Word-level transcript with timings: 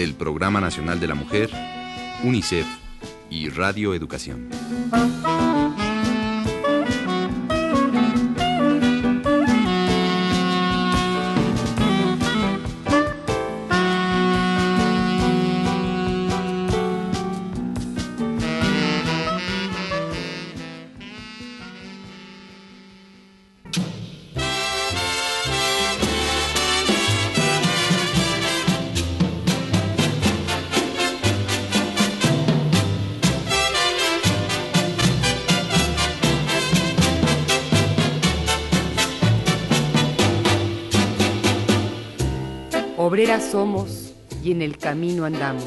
del 0.00 0.14
Programa 0.14 0.62
Nacional 0.62 0.98
de 0.98 1.06
la 1.06 1.14
Mujer, 1.14 1.50
UNICEF 2.24 2.66
y 3.28 3.50
Radio 3.50 3.92
Educación. 3.92 4.48
Somos 43.38 44.12
y 44.42 44.50
en 44.50 44.60
el 44.60 44.76
camino 44.76 45.24
andamos. 45.24 45.64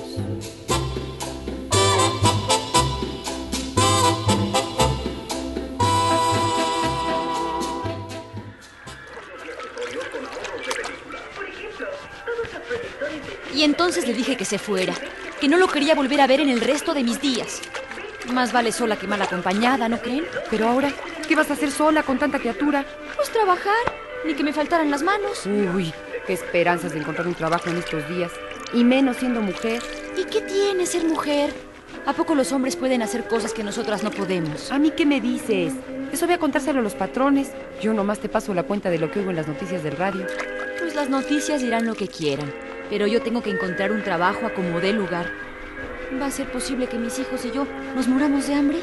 Y 13.55 13.63
entonces 13.63 14.05
le 14.05 14.13
dije 14.13 14.35
que 14.35 14.43
se 14.43 14.57
fuera, 14.57 14.93
que 15.39 15.47
no 15.47 15.55
lo 15.55 15.67
quería 15.67 15.95
volver 15.95 16.19
a 16.19 16.27
ver 16.27 16.41
en 16.41 16.49
el 16.49 16.59
resto 16.59 16.93
de 16.93 17.03
mis 17.03 17.21
días. 17.21 17.61
Más 18.33 18.51
vale 18.51 18.73
sola 18.73 18.97
que 18.97 19.07
mal 19.07 19.21
acompañada, 19.21 19.87
¿no 19.87 20.01
creen? 20.01 20.25
Pero 20.49 20.67
ahora, 20.67 20.91
¿qué 21.29 21.35
vas 21.35 21.49
a 21.49 21.53
hacer 21.53 21.71
sola 21.71 22.03
con 22.03 22.19
tanta 22.19 22.39
criatura? 22.39 22.85
Pues 23.15 23.29
trabajar, 23.29 24.02
ni 24.25 24.33
que 24.33 24.43
me 24.43 24.53
faltaran 24.53 24.89
las 24.89 25.03
manos. 25.03 25.45
Uy, 25.45 25.93
qué 26.25 26.33
esperanzas 26.33 26.93
de 26.93 26.99
encontrar 26.99 27.27
un 27.27 27.35
trabajo 27.35 27.69
en 27.69 27.77
estos 27.77 28.07
días. 28.09 28.31
Y 28.73 28.83
menos 28.83 29.17
siendo 29.17 29.41
mujer. 29.41 29.81
¿Y 30.17 30.25
qué 30.25 30.41
tiene 30.41 30.85
ser 30.85 31.05
mujer? 31.05 31.53
¿A 32.05 32.13
poco 32.13 32.35
los 32.35 32.51
hombres 32.51 32.75
pueden 32.75 33.01
hacer 33.01 33.27
cosas 33.27 33.53
que 33.53 33.63
nosotras 33.63 34.03
no 34.03 34.11
podemos? 34.11 34.71
¿A 34.71 34.79
mí 34.79 34.91
qué 34.91 35.05
me 35.05 35.21
dices? 35.21 35.73
Eso 36.11 36.25
voy 36.25 36.35
a 36.35 36.39
contárselo 36.39 36.79
a 36.79 36.83
los 36.83 36.95
patrones. 36.95 37.51
Yo 37.81 37.93
nomás 37.93 38.19
te 38.19 38.29
paso 38.29 38.53
la 38.53 38.63
cuenta 38.63 38.89
de 38.89 38.99
lo 38.99 39.09
que 39.09 39.19
oigo 39.19 39.29
en 39.29 39.35
las 39.35 39.47
noticias 39.47 39.83
del 39.83 39.97
radio. 39.97 40.25
Pues 40.79 40.95
las 40.95 41.09
noticias 41.09 41.61
dirán 41.61 41.85
lo 41.85 41.95
que 41.95 42.07
quieran, 42.07 42.53
pero 42.89 43.07
yo 43.07 43.21
tengo 43.21 43.41
que 43.41 43.51
encontrar 43.51 43.91
un 43.91 44.03
trabajo 44.03 44.45
a 44.45 44.53
como 44.53 44.79
dé 44.79 44.93
lugar. 44.93 45.31
¿Va 46.21 46.27
a 46.27 46.31
ser 46.31 46.51
posible 46.51 46.87
que 46.87 46.97
mis 46.97 47.17
hijos 47.19 47.45
y 47.45 47.51
yo 47.51 47.65
nos 47.95 48.07
muramos 48.07 48.47
de 48.47 48.53
hambre? 48.53 48.79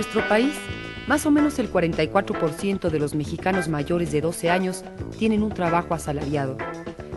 Nuestro 0.00 0.26
país, 0.30 0.54
más 1.08 1.26
o 1.26 1.30
menos 1.30 1.58
el 1.58 1.70
44% 1.70 2.88
de 2.88 2.98
los 2.98 3.14
mexicanos 3.14 3.68
mayores 3.68 4.10
de 4.12 4.22
12 4.22 4.48
años 4.48 4.82
tienen 5.18 5.42
un 5.42 5.50
trabajo 5.50 5.92
asalariado. 5.92 6.56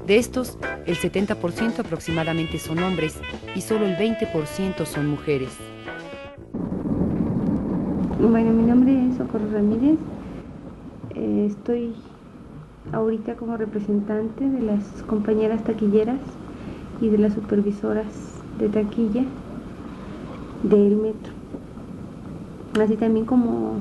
De 0.06 0.18
estos, 0.18 0.58
el 0.86 0.98
70% 0.98 1.80
aproximadamente 1.80 2.60
son 2.60 2.80
hombres 2.80 3.22
y 3.56 3.62
solo 3.62 3.86
el 3.86 3.96
20% 3.96 4.86
son 4.86 5.08
mujeres. 5.08 5.52
Bueno, 8.20 8.52
mi 8.52 8.64
nombre 8.64 9.08
es 9.08 9.16
Socorro 9.16 9.50
Ramírez. 9.50 9.98
Eh, 11.16 11.48
estoy 11.50 11.96
ahorita 12.92 13.36
como 13.36 13.56
representante 13.56 14.44
de 14.44 14.62
las 14.62 14.84
compañeras 15.08 15.64
taquilleras 15.64 16.20
y 17.00 17.08
de 17.08 17.18
las 17.18 17.34
supervisoras 17.34 18.42
de 18.60 18.68
taquilla 18.68 19.24
del 20.64 20.98
metro. 20.98 21.43
Así 22.82 22.98
también 22.98 23.26
como 23.26 23.76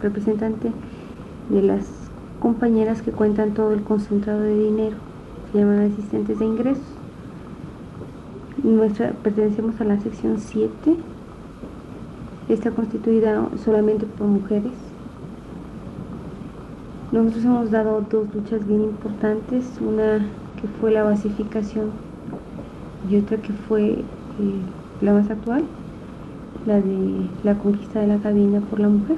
representante 0.00 0.72
de 1.50 1.62
las 1.62 1.86
compañeras 2.40 3.02
que 3.02 3.12
cuentan 3.12 3.54
todo 3.54 3.72
el 3.72 3.82
concentrado 3.82 4.40
de 4.40 4.58
dinero, 4.58 4.96
se 5.52 5.58
llaman 5.58 5.90
asistentes 5.92 6.38
de 6.38 6.44
ingresos. 6.44 6.84
Nuestra, 8.62 9.12
pertenecemos 9.12 9.80
a 9.80 9.84
la 9.84 10.00
sección 10.00 10.38
7 10.38 10.96
está 12.48 12.70
constituida 12.70 13.48
solamente 13.64 14.06
por 14.06 14.26
mujeres. 14.26 14.72
Nosotros 17.10 17.44
hemos 17.44 17.70
dado 17.70 18.04
dos 18.10 18.34
luchas 18.34 18.66
bien 18.66 18.82
importantes, 18.84 19.64
una 19.80 20.18
que 20.60 20.68
fue 20.80 20.92
la 20.92 21.02
basificación 21.02 21.90
y 23.10 23.16
otra 23.16 23.36
que 23.36 23.52
fue 23.52 23.90
eh, 23.90 24.04
la 25.00 25.12
más 25.12 25.30
actual, 25.30 25.64
la 26.66 26.76
de 26.76 27.28
la 27.42 27.54
conquista 27.58 28.00
de 28.00 28.06
la 28.06 28.18
cabina 28.18 28.60
por 28.60 28.80
la 28.80 28.88
mujer. 28.88 29.16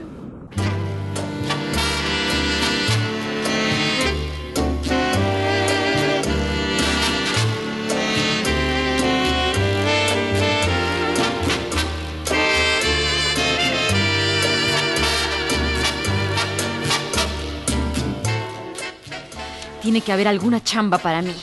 Tiene 19.83 20.01
que 20.01 20.13
haber 20.13 20.29
alguna 20.29 20.63
chamba 20.63 20.97
para 20.97 21.21
mí. 21.21 21.35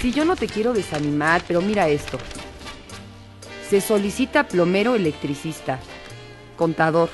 Si 0.00 0.10
yo 0.10 0.24
no 0.24 0.34
te 0.34 0.46
quiero 0.46 0.72
desanimar, 0.72 1.42
pero 1.46 1.60
mira 1.60 1.86
esto. 1.88 2.18
Se 3.70 3.80
solicita 3.80 4.48
plomero 4.48 4.96
electricista, 4.96 5.78
contador, 6.56 7.08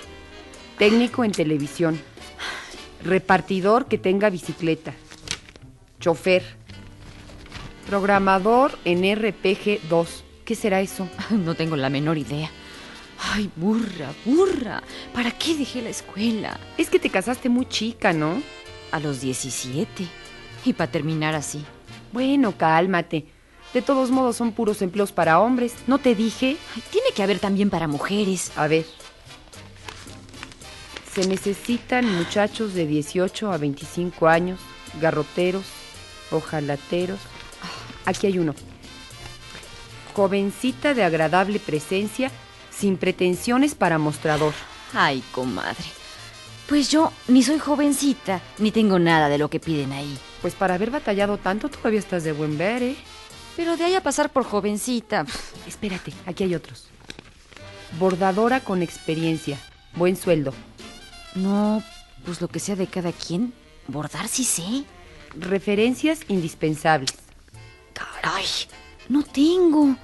técnico 0.78 1.22
en 1.22 1.32
televisión, 1.32 2.00
repartidor 3.04 3.88
que 3.88 3.98
tenga 3.98 4.30
bicicleta, 4.30 4.94
chofer, 6.00 6.42
programador 7.86 8.78
en 8.86 9.02
RPG 9.04 9.86
2. 9.90 10.24
¿Qué 10.46 10.54
será 10.54 10.80
eso? 10.80 11.06
No 11.30 11.54
tengo 11.54 11.76
la 11.76 11.90
menor 11.90 12.16
idea. 12.16 12.50
Ay, 13.34 13.50
burra, 13.54 14.14
burra. 14.24 14.82
¿Para 15.12 15.32
qué 15.32 15.56
dejé 15.56 15.82
la 15.82 15.90
escuela? 15.90 16.58
Es 16.78 16.88
que 16.88 16.98
te 16.98 17.10
casaste 17.10 17.50
muy 17.50 17.66
chica, 17.66 18.14
¿no? 18.14 18.40
A 18.92 19.00
los 19.00 19.20
17. 19.20 20.06
Y 20.64 20.72
para 20.72 20.90
terminar 20.90 21.34
así. 21.34 21.62
Bueno, 22.14 22.56
cálmate. 22.56 23.35
De 23.76 23.82
todos 23.82 24.10
modos 24.10 24.36
son 24.36 24.52
puros 24.52 24.80
empleos 24.80 25.12
para 25.12 25.38
hombres. 25.38 25.74
¿No 25.86 25.98
te 25.98 26.14
dije? 26.14 26.56
Ay, 26.74 26.82
tiene 26.90 27.08
que 27.14 27.22
haber 27.22 27.40
también 27.40 27.68
para 27.68 27.86
mujeres. 27.86 28.50
A 28.56 28.68
ver. 28.68 28.86
Se 31.12 31.26
necesitan 31.28 32.10
muchachos 32.10 32.72
de 32.72 32.86
18 32.86 33.52
a 33.52 33.58
25 33.58 34.28
años, 34.28 34.60
garroteros, 34.98 35.66
ojalateros. 36.30 37.20
Aquí 38.06 38.26
hay 38.26 38.38
uno. 38.38 38.54
Jovencita 40.14 40.94
de 40.94 41.04
agradable 41.04 41.60
presencia, 41.60 42.30
sin 42.70 42.96
pretensiones 42.96 43.74
para 43.74 43.98
mostrador. 43.98 44.54
Ay, 44.94 45.22
comadre. 45.32 45.84
Pues 46.66 46.90
yo 46.90 47.12
ni 47.28 47.42
soy 47.42 47.58
jovencita, 47.58 48.40
ni 48.56 48.70
tengo 48.70 48.98
nada 48.98 49.28
de 49.28 49.36
lo 49.36 49.50
que 49.50 49.60
piden 49.60 49.92
ahí. 49.92 50.16
Pues 50.40 50.54
para 50.54 50.76
haber 50.76 50.90
batallado 50.90 51.36
tanto 51.36 51.68
todavía 51.68 52.00
estás 52.00 52.24
de 52.24 52.32
buen 52.32 52.56
ver, 52.56 52.82
¿eh? 52.82 52.96
Pero 53.56 53.76
de 53.76 53.84
ahí 53.84 53.94
a 53.94 54.02
pasar 54.02 54.30
por 54.30 54.44
jovencita. 54.44 55.24
Espérate, 55.66 56.12
aquí 56.26 56.44
hay 56.44 56.54
otros. 56.54 56.88
Bordadora 57.98 58.60
con 58.60 58.82
experiencia, 58.82 59.58
buen 59.94 60.16
sueldo. 60.16 60.52
No, 61.34 61.82
pues 62.24 62.40
lo 62.40 62.48
que 62.48 62.60
sea 62.60 62.76
de 62.76 62.86
cada 62.86 63.12
quien. 63.12 63.54
Bordar 63.88 64.28
sí 64.28 64.44
sé. 64.44 64.84
Referencias 65.38 66.20
indispensables. 66.28 67.14
Caray, 67.94 68.46
no 69.08 69.22
tengo. 69.22 69.96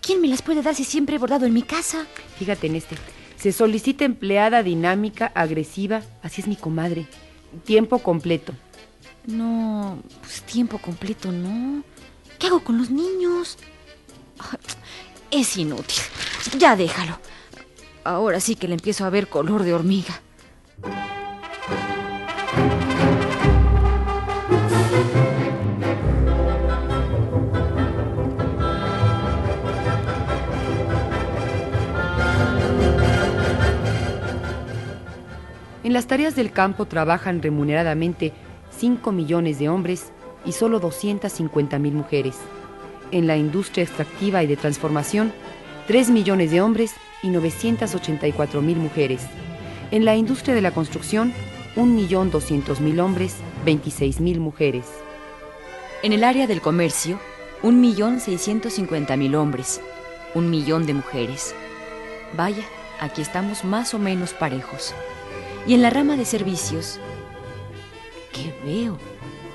¿Quién 0.00 0.20
me 0.20 0.28
las 0.28 0.42
puede 0.42 0.62
dar 0.62 0.74
si 0.74 0.84
siempre 0.84 1.16
he 1.16 1.18
bordado 1.18 1.46
en 1.46 1.54
mi 1.54 1.62
casa? 1.62 2.06
Fíjate 2.38 2.66
en 2.66 2.76
este. 2.76 2.96
Se 3.36 3.52
solicita 3.52 4.04
empleada 4.04 4.62
dinámica, 4.62 5.30
agresiva, 5.34 6.02
así 6.22 6.40
es 6.40 6.48
mi 6.48 6.56
comadre. 6.56 7.06
Tiempo 7.64 8.00
completo. 8.00 8.52
No, 9.26 10.02
pues 10.20 10.42
tiempo 10.42 10.78
completo, 10.78 11.30
no. 11.30 11.84
¿Qué 12.38 12.46
hago 12.46 12.60
con 12.60 12.78
los 12.78 12.90
niños? 12.90 13.58
Es 15.30 15.56
inútil. 15.56 15.98
Ya 16.56 16.76
déjalo. 16.76 17.18
Ahora 18.04 18.40
sí 18.40 18.54
que 18.54 18.68
le 18.68 18.74
empiezo 18.74 19.04
a 19.04 19.10
ver 19.10 19.28
color 19.28 19.64
de 19.64 19.74
hormiga. 19.74 20.20
En 35.82 35.94
las 35.94 36.06
tareas 36.06 36.36
del 36.36 36.52
campo 36.52 36.84
trabajan 36.84 37.42
remuneradamente 37.42 38.32
5 38.78 39.10
millones 39.10 39.58
de 39.58 39.70
hombres 39.70 40.12
y 40.48 40.52
solo 40.52 40.80
250 40.80 41.78
mil 41.78 41.92
mujeres. 41.92 42.36
En 43.12 43.26
la 43.26 43.36
industria 43.36 43.84
extractiva 43.84 44.42
y 44.42 44.46
de 44.46 44.56
transformación, 44.56 45.32
3 45.86 46.08
millones 46.08 46.50
de 46.50 46.62
hombres 46.62 46.94
y 47.22 47.28
984 47.28 48.62
mil 48.62 48.78
mujeres. 48.78 49.26
En 49.90 50.06
la 50.06 50.16
industria 50.16 50.54
de 50.54 50.62
la 50.62 50.70
construcción, 50.70 51.34
1.200.000 51.76 53.00
hombres, 53.00 53.36
26 53.66 54.20
mil 54.20 54.40
mujeres. 54.40 54.86
En 56.02 56.12
el 56.12 56.24
área 56.24 56.46
del 56.46 56.62
comercio, 56.62 57.20
1.650.000 57.62 59.36
hombres, 59.36 59.82
un 60.34 60.48
millón 60.48 60.86
de 60.86 60.94
mujeres. 60.94 61.54
Vaya, 62.36 62.64
aquí 63.00 63.20
estamos 63.20 63.64
más 63.64 63.92
o 63.92 63.98
menos 63.98 64.32
parejos. 64.32 64.94
Y 65.66 65.74
en 65.74 65.82
la 65.82 65.90
rama 65.90 66.16
de 66.16 66.24
servicios, 66.24 66.98
¿qué 68.32 68.54
veo? 68.64 68.96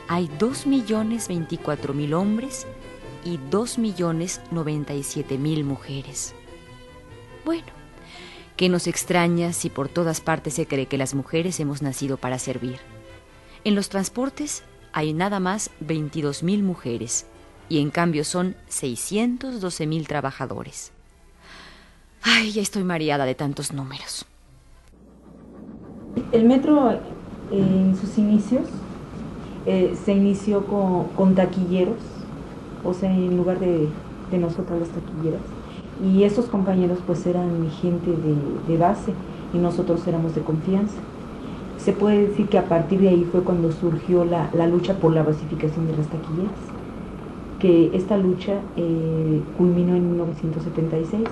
Hay 0.07 0.29
2.024.000 0.39 2.13
hombres 2.13 2.65
y 3.23 3.37
2.097.000 3.37 5.63
mujeres. 5.63 6.33
Bueno, 7.45 7.67
¿qué 8.57 8.67
nos 8.69 8.87
extraña 8.87 9.53
si 9.53 9.69
por 9.69 9.89
todas 9.89 10.21
partes 10.21 10.55
se 10.55 10.65
cree 10.67 10.87
que 10.87 10.97
las 10.97 11.13
mujeres 11.13 11.59
hemos 11.59 11.81
nacido 11.81 12.17
para 12.17 12.39
servir? 12.39 12.79
En 13.63 13.75
los 13.75 13.89
transportes 13.89 14.63
hay 14.91 15.13
nada 15.13 15.39
más 15.39 15.69
22.000 15.85 16.63
mujeres 16.63 17.27
y 17.69 17.79
en 17.79 17.91
cambio 17.91 18.23
son 18.23 18.55
612.000 18.69 20.07
trabajadores. 20.07 20.91
Ay, 22.21 22.51
ya 22.51 22.61
estoy 22.61 22.83
mareada 22.83 23.25
de 23.25 23.35
tantos 23.35 23.73
números. 23.73 24.25
El 26.31 26.45
metro 26.45 26.91
eh, 26.91 26.99
en 27.51 27.97
sus 27.99 28.17
inicios 28.17 28.67
eh, 29.65 29.95
se 30.03 30.13
inició 30.13 30.65
con, 30.65 31.35
taquilleros, 31.35 31.97
o 32.83 32.93
sea, 32.93 33.11
en 33.13 33.37
lugar 33.37 33.59
de, 33.59 33.87
de 34.31 34.37
nosotras 34.37 34.79
las 34.79 34.89
taquilleras. 34.89 35.41
Y 36.03 36.23
esos 36.23 36.45
compañeros 36.45 36.99
pues 37.05 37.25
eran 37.25 37.69
gente 37.81 38.11
de, 38.67 38.77
base 38.77 39.13
y 39.53 39.57
nosotros 39.57 40.05
éramos 40.07 40.35
de 40.35 40.41
confianza. 40.41 40.97
Se 41.77 41.93
puede 41.93 42.27
decir 42.27 42.47
que 42.47 42.57
a 42.57 42.65
partir 42.65 42.99
de 43.01 43.09
ahí 43.09 43.27
fue 43.31 43.41
cuando 43.41 43.71
surgió 43.71 44.25
la, 44.25 44.49
la 44.53 44.67
lucha 44.67 44.95
por 44.95 45.13
la 45.13 45.23
basificación 45.23 45.87
de 45.87 45.97
las 45.97 46.07
taquilleras, 46.07 46.51
que 47.59 47.95
esta 47.95 48.17
lucha 48.17 48.59
eh, 48.75 49.41
culminó 49.57 49.95
en 49.95 50.11
1976. 50.11 51.23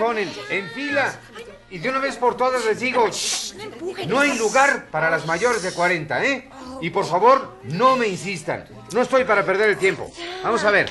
Amontonen. 0.00 0.30
En 0.50 0.68
fila. 0.70 1.14
Y 1.70 1.78
de 1.78 1.88
una 1.88 1.98
vez 2.00 2.16
por 2.16 2.36
todas 2.36 2.64
les 2.64 2.80
digo, 2.80 3.08
shh, 3.10 3.54
no 4.08 4.18
hay 4.18 4.36
lugar 4.36 4.86
para 4.90 5.08
las 5.08 5.24
mayores 5.26 5.62
de 5.62 5.70
40, 5.72 6.24
¿eh? 6.24 6.50
Y 6.80 6.90
por 6.90 7.06
favor, 7.06 7.58
no 7.64 7.96
me 7.96 8.08
insistan. 8.08 8.66
No 8.92 9.02
estoy 9.02 9.24
para 9.24 9.44
perder 9.44 9.70
el 9.70 9.78
tiempo. 9.78 10.10
Vamos 10.42 10.64
a 10.64 10.70
ver. 10.70 10.90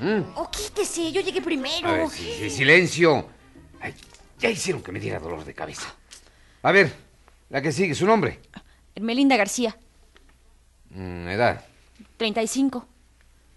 Mm, 0.00 0.22
Oh, 0.36 0.50
quítese, 0.50 1.10
yo 1.12 1.20
llegué 1.22 1.40
primero. 1.40 1.88
A 1.88 1.92
ver, 1.92 2.08
sí, 2.10 2.34
sí, 2.38 2.50
silencio. 2.50 3.28
Ay, 3.80 3.94
ya 4.38 4.50
hicieron 4.50 4.82
que 4.82 4.92
me 4.92 5.00
diera 5.00 5.18
dolor 5.18 5.44
de 5.44 5.54
cabeza. 5.54 5.94
A 6.62 6.72
ver, 6.72 6.92
la 7.48 7.62
que 7.62 7.72
sigue, 7.72 7.94
su 7.94 8.04
nombre. 8.06 8.40
Melinda 9.00 9.36
García, 9.36 9.76
Mm, 10.90 11.28
edad. 11.28 11.64
35. 12.18 12.86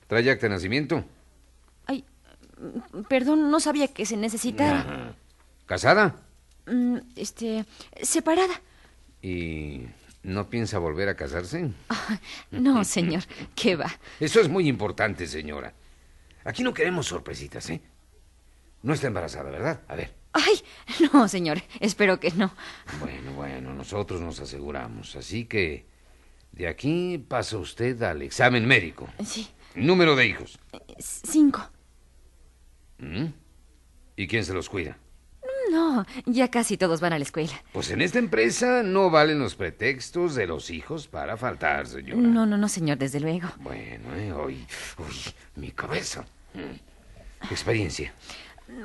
¿Trae 0.07 0.30
acta 0.31 0.45
de 0.47 0.53
nacimiento? 0.53 1.03
Perdón, 3.10 3.50
no 3.52 3.60
sabía 3.60 3.88
que 3.90 4.06
se 4.06 4.18
necesitara. 4.18 5.16
¿Casada? 5.66 6.16
Mm, 6.68 6.98
Este, 7.16 7.66
separada. 8.02 8.54
¿Y 9.22 9.81
no 10.24 10.50
piensa 10.50 10.78
volver 10.80 11.10
a 11.10 11.16
casarse? 11.16 11.72
No, 12.52 12.84
señor, 12.86 13.24
¿qué 13.56 13.75
va? 13.75 13.92
Eso 14.19 14.40
es 14.40 14.50
muy 14.50 14.68
importante, 14.68 15.28
señora. 15.28 15.74
Aquí 16.44 16.63
no 16.63 16.74
queremos 16.74 17.07
sorpresitas, 17.07 17.69
¿eh? 17.72 17.81
No 18.83 18.94
está 18.94 19.07
embarazada, 19.07 19.50
¿verdad? 19.50 19.81
A 19.88 19.95
ver. 19.95 20.14
Ay, 20.33 20.62
no, 21.14 21.28
señor, 21.28 21.62
espero 21.80 22.19
que 22.19 22.30
no. 22.31 22.54
Bueno, 23.00 23.33
bueno, 23.33 23.74
nosotros 23.74 24.21
nos 24.21 24.40
aseguramos. 24.40 25.16
Así 25.16 25.45
que 25.45 25.85
de 26.52 26.68
aquí 26.68 27.18
pasa 27.18 27.57
usted 27.57 28.02
al 28.04 28.21
examen 28.21 28.66
médico. 28.68 29.07
Sí, 29.26 29.47
Número 29.76 30.16
de 30.16 30.28
hijos. 30.28 30.59
cinco. 31.00 31.68
¿Mm? 32.99 33.25
¿Y 34.16 34.28
quién 34.28 34.45
se 34.45 34.54
los 34.54 34.69
cuida? 34.69 34.97
No, 35.71 36.06
ya 36.25 36.49
casi 36.49 36.78
todos 36.78 37.02
van 37.02 37.14
a 37.14 37.18
la 37.18 37.23
escuela. 37.23 37.52
Pues 37.73 37.90
en 37.90 38.02
esta 38.02 38.19
empresa 38.19 38.83
no 38.83 39.09
valen 39.09 39.40
los 39.40 39.56
pretextos 39.56 40.35
de 40.35 40.45
los 40.47 40.69
hijos 40.69 41.07
para 41.07 41.35
faltar, 41.37 41.87
señora. 41.87 42.21
No, 42.21 42.45
no, 42.45 42.56
no, 42.57 42.69
señor, 42.69 42.97
desde 42.97 43.19
luego. 43.19 43.49
Bueno, 43.57 44.16
¿eh? 44.16 44.31
Uy, 44.33 44.66
uy, 44.99 45.16
mi 45.56 45.71
cabeza. 45.71 46.23
Mm. 46.54 47.49
Experiencia. 47.52 48.14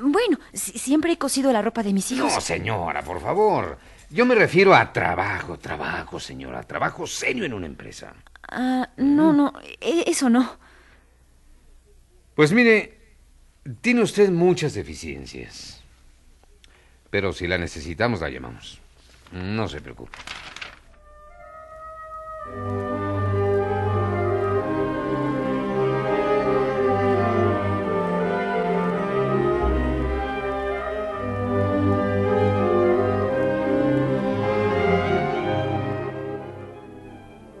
Bueno, 0.01 0.39
si- 0.53 0.77
siempre 0.77 1.13
he 1.13 1.17
cosido 1.17 1.51
la 1.53 1.61
ropa 1.61 1.81
de 1.83 1.93
mis 1.93 2.11
hijos. 2.11 2.33
No, 2.33 2.41
señora, 2.41 3.03
por 3.03 3.21
favor. 3.21 3.77
Yo 4.09 4.25
me 4.25 4.35
refiero 4.35 4.73
a 4.75 4.91
trabajo, 4.91 5.57
trabajo, 5.57 6.19
señora. 6.19 6.63
Trabajo 6.63 7.07
serio 7.07 7.45
en 7.45 7.53
una 7.53 7.67
empresa. 7.67 8.13
Ah, 8.49 8.89
no, 8.97 9.31
no, 9.33 9.53
e- 9.79 10.03
eso 10.07 10.29
no. 10.29 10.57
Pues 12.35 12.51
mire, 12.51 13.00
tiene 13.81 14.01
usted 14.01 14.29
muchas 14.29 14.73
deficiencias. 14.73 15.81
Pero 17.09 17.33
si 17.33 17.47
la 17.47 17.57
necesitamos, 17.57 18.21
la 18.21 18.29
llamamos. 18.29 18.79
No 19.31 19.67
se 19.67 19.81
preocupe. 19.81 20.17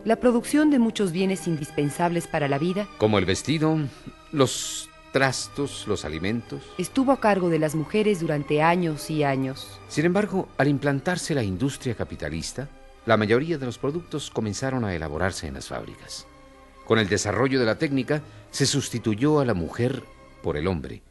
La 0.03 0.17
producción 0.17 0.71
de 0.71 0.79
muchos 0.79 1.13
bienes 1.13 1.47
indispensables 1.47 2.27
para 2.27 2.49
la 2.49 2.57
vida 2.57 2.85
Como 2.97 3.17
el 3.17 3.23
vestido, 3.23 3.77
los 4.33 4.89
trastos, 5.11 5.85
los 5.87 6.05
alimentos. 6.05 6.61
estuvo 6.77 7.11
a 7.11 7.19
cargo 7.19 7.49
de 7.49 7.59
las 7.59 7.75
mujeres 7.75 8.19
durante 8.19 8.61
años 8.61 9.09
y 9.09 9.23
años. 9.23 9.79
Sin 9.87 10.05
embargo, 10.05 10.47
al 10.57 10.67
implantarse 10.67 11.35
la 11.35 11.43
industria 11.43 11.95
capitalista, 11.95 12.69
la 13.05 13.17
mayoría 13.17 13.57
de 13.57 13.65
los 13.65 13.77
productos 13.77 14.29
comenzaron 14.29 14.85
a 14.85 14.95
elaborarse 14.95 15.47
en 15.47 15.55
las 15.55 15.67
fábricas. 15.67 16.27
Con 16.85 16.99
el 16.99 17.09
desarrollo 17.09 17.59
de 17.59 17.65
la 17.65 17.77
técnica, 17.77 18.21
se 18.51 18.65
sustituyó 18.65 19.39
a 19.39 19.45
la 19.45 19.53
mujer 19.53 20.03
por 20.43 20.57
el 20.57 20.67
hombre 20.67 21.01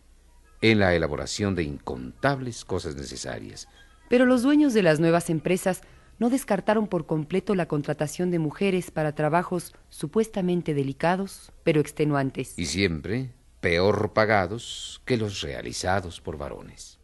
en 0.63 0.79
la 0.79 0.95
elaboración 0.95 1.55
de 1.55 1.63
incontables 1.63 2.65
cosas 2.65 2.97
necesarias. 2.97 3.69
Pero 4.09 4.27
los 4.27 4.43
dueños 4.43 4.75
de 4.75 4.83
las 4.83 5.01
nuevas 5.01 5.31
empresas 5.31 5.83
no 6.19 6.29
descartaron 6.29 6.87
por 6.87 7.07
completo 7.07 7.55
la 7.55 7.67
contratación 7.67 8.31
de 8.31 8.39
mujeres 8.39 8.91
para 8.91 9.15
trabajos 9.15 9.73
supuestamente 9.89 10.75
delicados, 10.75 11.51
pero 11.65 11.81
extenuantes. 11.81 12.59
Y 12.59 12.67
siempre, 12.67 13.31
peor 13.61 14.11
pagados 14.13 15.03
que 15.05 15.17
los 15.17 15.43
realizados 15.43 16.21
por 16.21 16.39
varones. 16.39 16.99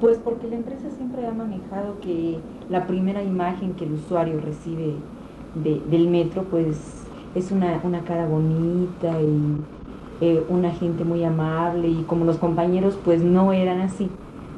Pues 0.00 0.18
porque 0.18 0.46
la 0.46 0.56
empresa 0.56 0.90
siempre 0.90 1.26
ha 1.26 1.32
manejado 1.32 2.00
que 2.00 2.38
la 2.68 2.86
primera 2.86 3.22
imagen 3.22 3.74
que 3.74 3.84
el 3.84 3.94
usuario 3.94 4.40
recibe 4.40 4.94
del 5.54 6.08
metro, 6.08 6.44
pues 6.44 6.76
es 7.34 7.50
una, 7.50 7.80
cara 8.06 8.26
bonita 8.26 9.20
y 9.22 9.56
eh, 10.20 10.44
una 10.50 10.70
gente 10.70 11.04
muy 11.04 11.24
amable 11.24 11.88
y 11.88 12.02
como 12.02 12.26
los 12.26 12.36
compañeros 12.36 12.98
pues 13.04 13.22
no 13.22 13.54
eran 13.54 13.80
así, 13.80 14.10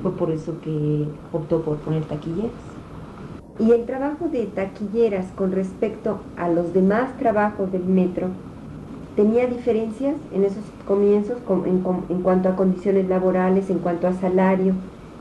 fue 0.02 0.12
por 0.16 0.32
eso 0.32 0.60
que 0.60 1.06
optó 1.32 1.62
por 1.62 1.76
poner 1.78 2.04
taquilleras. 2.04 2.50
¿Y 3.60 3.72
el 3.72 3.86
trabajo 3.86 4.28
de 4.28 4.46
taquilleras 4.46 5.26
con 5.36 5.52
respecto 5.52 6.20
a 6.36 6.48
los 6.48 6.72
demás 6.72 7.16
trabajos 7.16 7.70
del 7.70 7.84
metro 7.84 8.28
tenía 9.18 9.48
diferencias 9.48 10.14
en 10.32 10.44
esos 10.44 10.62
comienzos 10.86 11.38
en, 11.66 12.22
cuanto 12.22 12.48
a 12.48 12.54
condiciones 12.54 13.08
laborales, 13.08 13.68
en 13.68 13.80
cuanto 13.80 14.06
a 14.06 14.12
salario? 14.12 14.74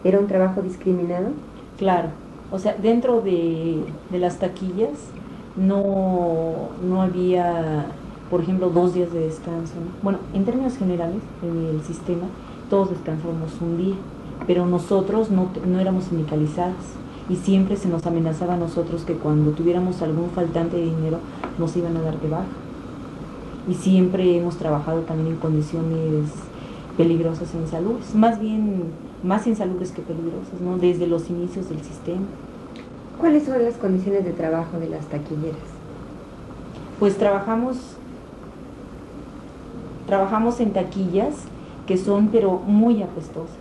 ¿Era 0.03 0.19
un 0.19 0.27
trabajo 0.27 0.61
discriminado? 0.61 1.29
Claro, 1.79 2.09
o 2.51 2.59
sea, 2.59 2.75
dentro 2.79 3.21
de, 3.21 3.81
las 4.11 4.37
taquillas 4.37 4.91
no, 5.55 6.69
no 6.87 7.01
había, 7.01 7.87
por 8.29 8.41
ejemplo, 8.41 8.69
dos 8.69 8.93
días 8.93 9.11
de 9.11 9.21
descanso. 9.21 9.73
Bueno, 10.03 10.19
en 10.35 10.45
términos 10.45 10.77
generales, 10.77 11.23
en 11.41 11.75
el 11.75 11.81
sistema, 11.81 12.27
todos 12.69 12.91
descansábamos 12.91 13.59
un 13.61 13.77
día, 13.77 13.95
pero 14.45 14.67
nosotros 14.67 15.31
no, 15.31 15.49
no 15.65 15.79
éramos 15.79 16.03
sindicalizadas 16.03 16.75
y 17.29 17.35
siempre 17.35 17.75
se 17.75 17.89
nos 17.89 18.05
amenazaba 18.05 18.53
a 18.53 18.57
nosotros 18.57 19.01
que 19.05 19.15
cuando 19.15 19.53
tuviéramos 19.53 20.03
algún 20.03 20.29
faltante 20.29 20.77
de 20.77 20.83
dinero 20.83 21.17
nos 21.57 21.75
iban 21.75 21.97
a 21.97 22.01
dar 22.03 22.19
de 22.21 22.29
baja. 22.29 22.66
Y 23.67 23.73
siempre 23.73 24.37
hemos 24.37 24.57
trabajado 24.57 25.01
también 25.01 25.35
en 25.35 25.35
condiciones 25.37 26.29
peligrosas 26.95 27.53
en 27.53 27.67
salud, 27.67 27.99
más 28.15 28.39
bien 28.39 28.85
más 29.23 29.47
insalubres 29.47 29.91
que 29.91 30.01
peligrosas, 30.01 30.59
¿no? 30.61 30.77
Desde 30.77 31.07
los 31.07 31.29
inicios 31.29 31.69
del 31.69 31.81
sistema. 31.83 32.25
¿Cuáles 33.19 33.45
son 33.45 33.63
las 33.63 33.75
condiciones 33.75 34.23
de 34.25 34.31
trabajo 34.31 34.79
de 34.79 34.89
las 34.89 35.05
taquilleras? 35.07 35.57
Pues 36.99 37.17
trabajamos, 37.17 37.77
trabajamos 40.05 40.59
en 40.59 40.73
taquillas 40.73 41.35
que 41.87 41.97
son 41.97 42.27
pero 42.27 42.59
muy 42.59 43.01
apestosas. 43.01 43.55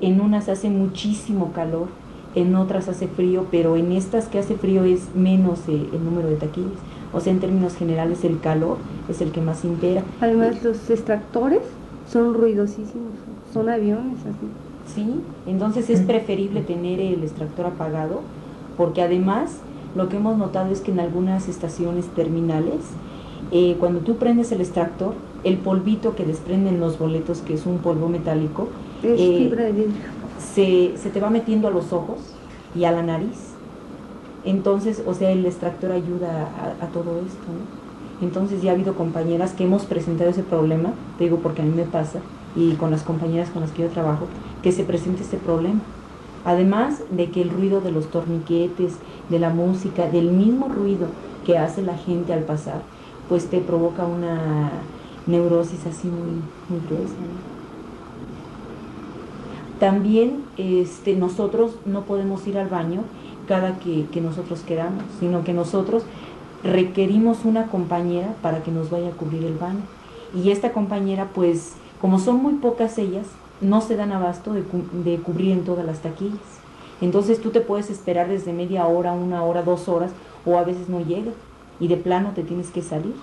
En 0.00 0.20
unas 0.20 0.48
hace 0.48 0.68
muchísimo 0.68 1.52
calor, 1.52 1.88
en 2.34 2.56
otras 2.56 2.88
hace 2.88 3.06
frío, 3.06 3.46
pero 3.50 3.76
en 3.76 3.92
estas 3.92 4.26
que 4.26 4.38
hace 4.38 4.56
frío 4.56 4.84
es 4.84 5.14
menos 5.14 5.60
eh, 5.68 5.88
el 5.92 6.04
número 6.04 6.28
de 6.28 6.36
taquillas. 6.36 6.80
O 7.12 7.20
sea, 7.20 7.32
en 7.32 7.40
términos 7.40 7.76
generales 7.76 8.24
el 8.24 8.40
calor 8.40 8.78
es 9.08 9.20
el 9.20 9.32
que 9.32 9.40
más 9.40 9.64
impera. 9.64 10.02
Además 10.20 10.62
los 10.62 10.88
extractores 10.90 11.60
son 12.10 12.34
ruidosísimos, 12.34 13.12
son 13.52 13.68
aviones 13.68 14.18
así. 14.20 14.94
¿sí? 14.94 15.20
Entonces 15.46 15.90
es 15.90 16.00
preferible 16.00 16.62
tener 16.62 17.00
el 17.00 17.22
extractor 17.22 17.66
apagado 17.66 18.20
porque 18.76 19.02
además 19.02 19.58
lo 19.94 20.08
que 20.08 20.16
hemos 20.16 20.38
notado 20.38 20.72
es 20.72 20.80
que 20.80 20.90
en 20.90 21.00
algunas 21.00 21.48
estaciones 21.48 22.06
terminales, 22.08 22.80
eh, 23.50 23.76
cuando 23.78 24.00
tú 24.00 24.16
prendes 24.16 24.50
el 24.52 24.60
extractor, 24.60 25.14
el 25.44 25.58
polvito 25.58 26.14
que 26.14 26.24
desprenden 26.24 26.80
los 26.80 26.98
boletos, 26.98 27.40
que 27.42 27.54
es 27.54 27.66
un 27.66 27.78
polvo 27.78 28.08
metálico, 28.08 28.68
eh, 29.02 29.50
se, 30.38 30.96
se, 30.96 31.10
te 31.10 31.20
va 31.20 31.30
metiendo 31.30 31.68
a 31.68 31.70
los 31.70 31.92
ojos 31.92 32.18
y 32.74 32.84
a 32.84 32.92
la 32.92 33.02
nariz. 33.02 33.51
Entonces, 34.44 35.02
o 35.06 35.14
sea, 35.14 35.30
el 35.30 35.46
extractor 35.46 35.92
ayuda 35.92 36.48
a, 36.80 36.86
todo 36.86 37.18
esto. 37.20 37.46
Entonces 38.20 38.62
ya 38.62 38.70
ha 38.70 38.74
habido 38.74 38.94
compañeras 38.94 39.52
que 39.52 39.64
hemos 39.64 39.84
presentado 39.84 40.30
ese 40.30 40.42
problema, 40.42 40.92
te 41.18 41.24
digo 41.24 41.38
porque 41.38 41.62
a 41.62 41.64
mí 41.64 41.72
me 41.74 41.84
pasa, 41.84 42.20
y 42.54 42.72
con 42.74 42.90
las 42.90 43.02
compañeras 43.02 43.50
con 43.50 43.62
las 43.62 43.70
que 43.70 43.82
yo 43.82 43.88
trabajo, 43.88 44.26
que 44.62 44.72
se 44.72 44.84
presente 44.84 45.22
este 45.22 45.36
problema. 45.36 45.80
Además 46.44 47.02
de 47.10 47.30
que 47.30 47.42
el 47.42 47.50
ruido 47.50 47.80
de 47.80 47.92
los 47.92 48.10
torniquetes, 48.10 48.94
de 49.28 49.38
la 49.38 49.50
música, 49.50 50.08
del 50.08 50.30
mismo 50.30 50.68
ruido 50.68 51.06
que 51.46 51.56
hace 51.56 51.82
la 51.82 51.96
gente 51.96 52.32
al 52.32 52.42
pasar, 52.42 52.82
pues 53.28 53.46
te 53.46 53.58
provoca 53.58 54.06
una 54.06 54.70
neurosis 55.26 55.86
así 55.86 56.08
muy, 56.08 56.42
muy 56.68 56.86
gruesa. 56.88 57.14
También 59.78 60.44
este, 60.56 61.16
nosotros 61.16 61.72
no 61.86 62.02
podemos 62.02 62.46
ir 62.46 62.58
al 62.58 62.68
baño 62.68 63.02
que, 63.82 64.20
nosotros 64.20 64.60
queramos, 64.60 65.04
sino 65.20 65.44
que 65.44 65.52
nosotros 65.52 66.04
requerimos 66.62 67.44
una 67.44 67.66
compañera 67.66 68.34
para 68.40 68.62
que 68.62 68.70
nos 68.70 68.90
vaya 68.90 69.08
a 69.08 69.12
cubrir 69.12 69.44
el 69.44 69.56
baño. 69.56 69.82
Y 70.34 70.50
esta 70.50 70.72
compañera, 70.72 71.28
pues, 71.34 71.74
como 72.00 72.18
son 72.18 72.42
muy 72.42 72.54
pocas 72.54 72.96
ellas, 72.98 73.26
no 73.60 73.80
se 73.80 73.96
dan 73.96 74.12
abasto 74.12 74.54
de, 74.54 75.18
cubrir 75.18 75.52
en 75.52 75.64
todas 75.64 75.84
las 75.84 76.00
taquillas. 76.00 76.40
Entonces 77.00 77.40
tú 77.40 77.50
te 77.50 77.60
puedes 77.60 77.90
esperar 77.90 78.28
desde 78.28 78.52
media 78.52 78.86
hora, 78.86 79.12
una 79.12 79.42
hora, 79.44 79.62
dos 79.62 79.88
horas, 79.88 80.12
o 80.46 80.56
a 80.56 80.64
veces 80.64 80.88
no 80.88 81.00
llega, 81.00 81.32
y 81.78 81.88
de 81.88 81.96
plano 81.96 82.32
te 82.34 82.42
tienes 82.42 82.70
que 82.70 82.82
salir. 82.82 83.14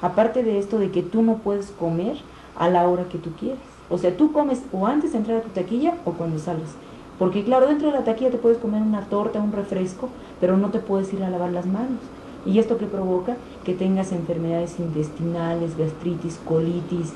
Aparte 0.00 0.42
de 0.42 0.58
esto 0.58 0.78
de 0.78 0.90
que 0.90 1.02
tú 1.02 1.22
no 1.22 1.38
puedes 1.38 1.70
comer 1.72 2.16
a 2.56 2.68
la 2.68 2.86
hora 2.88 3.08
que 3.08 3.18
tú 3.18 3.30
quieres. 3.32 3.58
O 3.88 3.98
sea, 3.98 4.16
tú 4.16 4.32
comes 4.32 4.62
o 4.72 4.86
antes 4.86 5.12
de 5.12 5.18
entrar 5.18 5.38
a 5.38 5.42
tu 5.42 5.48
taquilla 5.50 5.94
o 6.04 6.12
cuando 6.12 6.38
sales. 6.38 6.74
Porque 7.18 7.44
claro, 7.44 7.66
dentro 7.66 7.88
de 7.88 7.94
la 7.94 8.04
taquilla 8.04 8.30
te 8.30 8.38
puedes 8.38 8.58
comer 8.58 8.82
una 8.82 9.02
torta, 9.02 9.40
un 9.40 9.52
refresco, 9.52 10.08
pero 10.40 10.56
no 10.56 10.70
te 10.70 10.80
puedes 10.80 11.12
ir 11.12 11.22
a 11.22 11.30
lavar 11.30 11.52
las 11.52 11.66
manos. 11.66 12.00
Y 12.44 12.58
esto 12.58 12.78
que 12.78 12.86
provoca 12.86 13.36
que 13.64 13.74
tengas 13.74 14.12
enfermedades 14.12 14.78
intestinales, 14.78 15.76
gastritis, 15.76 16.38
colitis, 16.46 17.12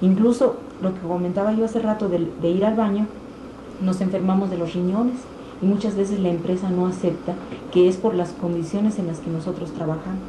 Incluso 0.00 0.56
lo 0.82 0.92
que 0.92 1.00
comentaba 1.00 1.52
yo 1.52 1.64
hace 1.64 1.78
rato 1.78 2.10
de, 2.10 2.50
ir 2.50 2.64
al 2.64 2.74
baño, 2.74 3.06
nos 3.80 4.00
enfermamos 4.00 4.50
de 4.50 4.58
los 4.58 4.74
riñones 4.74 5.16
y 5.62 5.66
muchas 5.66 5.96
veces 5.96 6.20
la 6.20 6.28
empresa 6.28 6.68
no 6.68 6.86
acepta 6.86 7.34
que 7.72 7.88
es 7.88 7.96
por 7.96 8.14
las 8.14 8.32
condiciones 8.32 8.98
en 8.98 9.06
las 9.06 9.20
que 9.20 9.30
nosotros 9.30 9.72
trabajamos. 9.72 10.20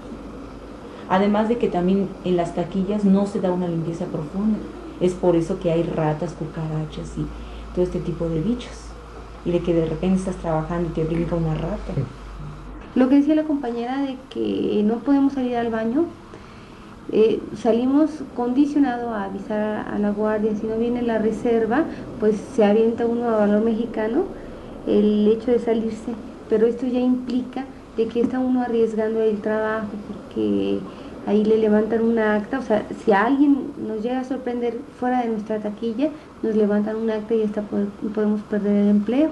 Además 1.10 1.50
de 1.50 1.57
que 1.57 1.67
también 1.67 2.07
en 2.24 2.38
las 2.38 2.55
taquillas 2.55 3.03
no 3.05 3.25
se 3.27 3.41
da 3.41 3.51
una 3.51 3.67
limpieza 3.67 4.05
profunda. 4.05 4.57
Es 5.01 5.13
por 5.13 5.36
eso 5.36 5.60
que 5.60 5.72
hay 5.72 5.84
ratas, 5.84 6.34
cucarachas 6.34 7.17
y 7.17 7.25
todo 7.75 7.84
este 7.84 8.00
tipo 8.00 8.29
de 8.29 8.41
bichos. 8.41 8.85
Y 9.46 9.52
de 9.52 9.60
que 9.60 9.74
de 9.74 9.86
repente 9.86 10.20
estás 10.20 10.36
trabajando 10.38 10.90
y 10.90 10.94
te 10.94 11.04
brinca 11.04 11.36
una 11.36 11.54
rata. 11.54 11.94
Lo 12.96 13.10
que 13.10 13.16
decía 13.16 13.36
la 13.36 13.44
compañera 13.44 14.02
de 14.02 14.18
que 14.30 14.82
no 14.84 14.96
podemos 15.00 15.34
salir 15.34 15.56
al 15.58 15.70
baño, 15.70 16.06
eh, 17.12 17.40
salimos 17.56 18.10
condicionado 18.36 19.12
a 19.12 19.25
avisar 19.25 19.88
a 19.88 20.00
la 20.00 20.10
guardia, 20.10 20.56
si 20.56 20.66
no 20.66 20.78
viene 20.78 21.04
la 21.04 21.20
reserva, 21.20 21.84
pues 22.20 22.36
se 22.56 22.66
avienta 22.66 23.06
uno 23.06 23.30
a 23.30 23.38
valor 23.38 23.64
mexicano 23.64 24.24
el 24.88 25.28
hecho 25.28 25.52
de 25.52 25.60
salirse, 25.60 26.14
pero 26.50 26.66
esto 26.66 26.88
ya 26.88 27.00
implica 27.00 27.66
de 27.96 28.08
que 28.08 28.22
está 28.22 28.40
uno 28.40 28.62
arriesgando 28.62 29.22
el 29.22 29.40
trabajo, 29.40 29.88
porque 30.08 30.80
ahí 31.28 31.44
le 31.44 31.58
levantan 31.58 32.02
una 32.02 32.36
acta, 32.36 32.60
o 32.60 32.62
sea, 32.64 32.86
si 33.04 33.12
alguien 33.12 33.72
nos 33.88 34.02
llega 34.02 34.22
a 34.22 34.24
sorprender 34.24 34.80
fuera 35.00 35.22
de 35.22 35.30
nuestra 35.30 35.60
taquilla, 35.60 36.10
nos 36.46 36.56
levantan 36.56 36.96
un 36.98 37.10
acta 37.10 37.34
y 37.34 37.42
hasta 37.42 37.64
podemos 37.64 38.42
perder 38.44 38.75
el 38.75 38.90
empleo. 38.90 39.32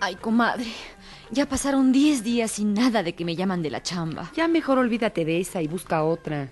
Ay, 0.00 0.16
comadre, 0.16 0.64
ya 1.30 1.46
pasaron 1.46 1.92
diez 1.92 2.24
días 2.24 2.52
sin 2.52 2.72
nada 2.72 3.02
de 3.02 3.14
que 3.14 3.26
me 3.26 3.36
llaman 3.36 3.62
de 3.62 3.70
la 3.70 3.82
chamba. 3.82 4.32
Ya 4.34 4.48
mejor 4.48 4.78
olvídate 4.78 5.26
de 5.26 5.38
esa 5.38 5.60
y 5.60 5.68
busca 5.68 6.02
otra. 6.02 6.48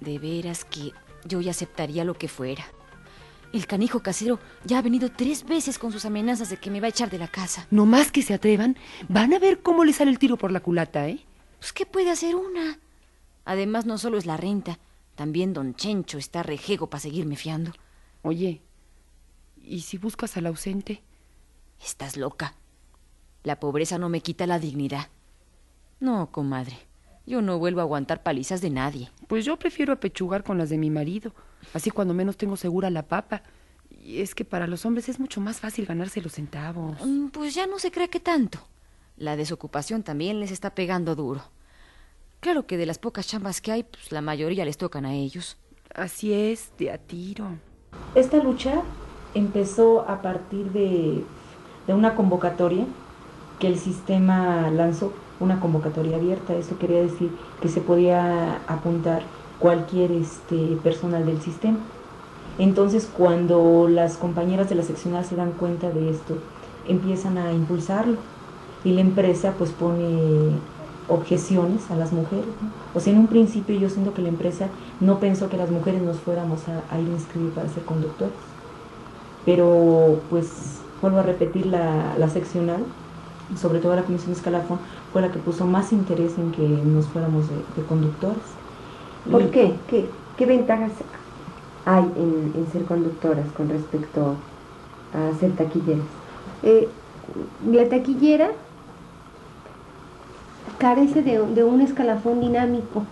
De 0.00 0.18
veras 0.18 0.64
que 0.64 0.92
yo 1.24 1.40
ya 1.40 1.50
aceptaría 1.50 2.04
lo 2.04 2.14
que 2.14 2.28
fuera. 2.28 2.64
El 3.52 3.66
canijo 3.66 4.00
casero 4.00 4.38
ya 4.64 4.78
ha 4.78 4.82
venido 4.82 5.10
tres 5.10 5.44
veces 5.46 5.78
con 5.78 5.90
sus 5.90 6.04
amenazas 6.04 6.50
de 6.50 6.58
que 6.58 6.70
me 6.70 6.80
va 6.80 6.86
a 6.86 6.90
echar 6.90 7.08
de 7.08 7.18
la 7.18 7.28
casa. 7.28 7.66
No 7.70 7.86
más 7.86 8.12
que 8.12 8.22
se 8.22 8.34
atrevan, 8.34 8.76
van 9.08 9.32
a 9.32 9.38
ver 9.38 9.62
cómo 9.62 9.84
le 9.84 9.94
sale 9.94 10.10
el 10.10 10.18
tiro 10.18 10.36
por 10.36 10.52
la 10.52 10.60
culata, 10.60 11.08
¿eh? 11.08 11.24
Pues 11.58 11.72
¿qué 11.72 11.86
puede 11.86 12.10
hacer 12.10 12.36
una? 12.36 12.78
Además, 13.44 13.86
no 13.86 13.96
solo 13.96 14.18
es 14.18 14.26
la 14.26 14.36
renta, 14.36 14.78
también 15.14 15.54
don 15.54 15.74
Chencho 15.74 16.18
está 16.18 16.42
rejego 16.42 16.90
para 16.90 17.00
seguirme 17.00 17.36
fiando. 17.36 17.72
Oye, 18.22 18.60
¿y 19.62 19.80
si 19.80 19.96
buscas 19.96 20.36
al 20.36 20.46
ausente? 20.46 21.02
Estás 21.82 22.16
loca. 22.16 22.54
La 23.44 23.58
pobreza 23.58 23.98
no 23.98 24.10
me 24.10 24.20
quita 24.20 24.46
la 24.46 24.58
dignidad. 24.58 25.08
No, 26.00 26.30
comadre. 26.30 26.87
Yo 27.28 27.42
no 27.42 27.58
vuelvo 27.58 27.80
a 27.80 27.82
aguantar 27.82 28.22
palizas 28.22 28.62
de 28.62 28.70
nadie. 28.70 29.10
Pues 29.26 29.44
yo 29.44 29.58
prefiero 29.58 29.92
apechugar 29.92 30.42
con 30.42 30.56
las 30.56 30.70
de 30.70 30.78
mi 30.78 30.88
marido. 30.88 31.34
Así 31.74 31.90
cuando 31.90 32.14
menos 32.14 32.38
tengo 32.38 32.56
segura 32.56 32.88
la 32.88 33.02
papa. 33.02 33.42
Y 33.90 34.22
es 34.22 34.34
que 34.34 34.46
para 34.46 34.66
los 34.66 34.86
hombres 34.86 35.10
es 35.10 35.20
mucho 35.20 35.38
más 35.42 35.60
fácil 35.60 35.84
ganarse 35.84 36.22
los 36.22 36.32
centavos. 36.32 36.96
Mm, 37.04 37.26
pues 37.28 37.54
ya 37.54 37.66
no 37.66 37.78
se 37.78 37.90
cree 37.90 38.08
que 38.08 38.18
tanto. 38.18 38.58
La 39.18 39.36
desocupación 39.36 40.02
también 40.02 40.40
les 40.40 40.50
está 40.50 40.74
pegando 40.74 41.14
duro. 41.14 41.42
Claro 42.40 42.66
que 42.66 42.78
de 42.78 42.86
las 42.86 42.98
pocas 42.98 43.26
chambas 43.26 43.60
que 43.60 43.72
hay, 43.72 43.82
pues 43.82 44.10
la 44.10 44.22
mayoría 44.22 44.64
les 44.64 44.78
tocan 44.78 45.04
a 45.04 45.12
ellos. 45.12 45.58
Así 45.94 46.32
es, 46.32 46.70
de 46.78 46.92
a 46.92 46.96
tiro. 46.96 47.58
Esta 48.14 48.42
lucha 48.42 48.80
empezó 49.34 50.08
a 50.08 50.22
partir 50.22 50.72
de, 50.72 51.22
de 51.86 51.92
una 51.92 52.14
convocatoria 52.14 52.86
que 53.58 53.66
el 53.66 53.78
sistema 53.78 54.70
lanzó, 54.70 55.12
una 55.40 55.60
convocatoria 55.60 56.16
abierta. 56.16 56.54
Eso 56.54 56.78
quería 56.78 57.00
decir 57.00 57.30
que 57.60 57.68
se 57.68 57.80
podía 57.80 58.60
apuntar 58.66 59.22
cualquier 59.58 60.12
este, 60.12 60.78
personal 60.82 61.26
del 61.26 61.40
sistema. 61.40 61.78
Entonces, 62.58 63.08
cuando 63.16 63.88
las 63.88 64.16
compañeras 64.16 64.68
de 64.68 64.74
la 64.74 64.82
seccional 64.82 65.24
se 65.24 65.36
dan 65.36 65.52
cuenta 65.52 65.90
de 65.90 66.10
esto, 66.10 66.38
empiezan 66.88 67.38
a 67.38 67.52
impulsarlo 67.52 68.16
y 68.84 68.92
la 68.92 69.00
empresa 69.00 69.54
pues 69.56 69.70
pone 69.70 70.50
objeciones 71.08 71.90
a 71.90 71.96
las 71.96 72.12
mujeres. 72.12 72.46
O 72.94 73.00
sea, 73.00 73.12
en 73.12 73.20
un 73.20 73.26
principio 73.26 73.78
yo 73.78 73.88
siento 73.88 74.14
que 74.14 74.22
la 74.22 74.28
empresa 74.28 74.68
no 75.00 75.18
pensó 75.18 75.48
que 75.48 75.56
las 75.56 75.70
mujeres 75.70 76.02
nos 76.02 76.18
fuéramos 76.18 76.60
a, 76.68 76.98
ir 76.98 77.08
a 77.08 77.12
inscribir 77.12 77.50
para 77.52 77.68
ser 77.68 77.84
conductores. 77.84 78.34
Pero 79.44 80.20
pues 80.28 80.80
vuelvo 81.00 81.18
a 81.18 81.22
repetir, 81.22 81.66
la, 81.66 82.16
la 82.18 82.28
seccional, 82.28 82.84
sobre 83.56 83.78
todo 83.78 83.94
la 83.94 84.02
comisión 84.02 84.32
de 84.32 84.38
escalafón, 84.38 84.78
fue 85.12 85.22
la 85.22 85.30
que 85.30 85.38
puso 85.38 85.66
más 85.66 85.92
interés 85.92 86.38
en 86.38 86.52
que 86.52 86.66
nos 86.66 87.06
fuéramos 87.06 87.46
de, 87.48 87.82
conductores. 87.84 88.42
¿Por 89.30 89.50
qué? 89.50 89.74
qué? 89.88 90.08
¿Qué 90.36 90.46
ventajas 90.46 90.92
hay 91.84 92.04
en, 92.16 92.66
ser 92.72 92.84
conductoras 92.84 93.46
con 93.56 93.68
respecto 93.68 94.36
a 95.14 95.38
ser 95.38 95.52
taquilleras? 95.52 96.04
Eh, 96.62 96.88
la 97.70 97.88
taquillera 97.88 98.50
carece 100.78 101.22
de, 101.22 101.64
un 101.64 101.80
escalafón 101.80 102.40
dinámico. 102.40 103.04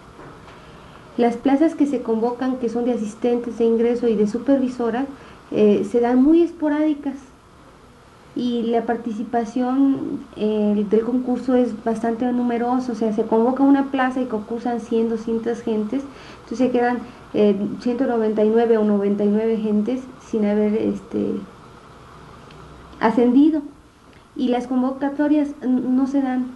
Las 1.16 1.36
plazas 1.36 1.74
que 1.74 1.86
se 1.86 2.02
convocan, 2.02 2.56
que 2.56 2.68
son 2.68 2.84
de 2.84 2.92
asistentes 2.92 3.58
de 3.58 3.64
ingreso 3.64 4.06
y 4.06 4.16
de 4.16 4.26
supervisora, 4.26 5.06
eh, 5.50 5.86
se 5.90 6.00
dan 6.00 6.22
muy 6.22 6.42
esporádicas 6.42 7.14
y 8.36 8.64
la 8.64 8.82
participación 8.82 10.20
eh, 10.36 10.86
del 10.90 11.00
concurso 11.00 11.54
es 11.54 11.82
bastante 11.82 12.30
numerosa, 12.32 12.92
o 12.92 12.94
sea, 12.94 13.14
se 13.14 13.24
convoca 13.24 13.62
una 13.62 13.90
plaza 13.90 14.20
y 14.20 14.26
concursan 14.26 14.80
100, 14.80 15.08
200 15.08 15.62
gentes, 15.62 16.02
entonces 16.42 16.58
se 16.58 16.70
quedan 16.70 16.98
199 17.32 18.74
eh, 18.74 18.76
o 18.76 18.84
99 18.84 19.56
gentes 19.56 20.02
sin 20.20 20.44
haber 20.44 20.74
este, 20.74 21.32
ascendido. 23.00 23.62
Y 24.36 24.48
las 24.48 24.66
convocatorias 24.66 25.48
no 25.66 26.06
se 26.06 26.20
dan 26.20 26.48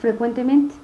frecuentemente. 0.00 0.74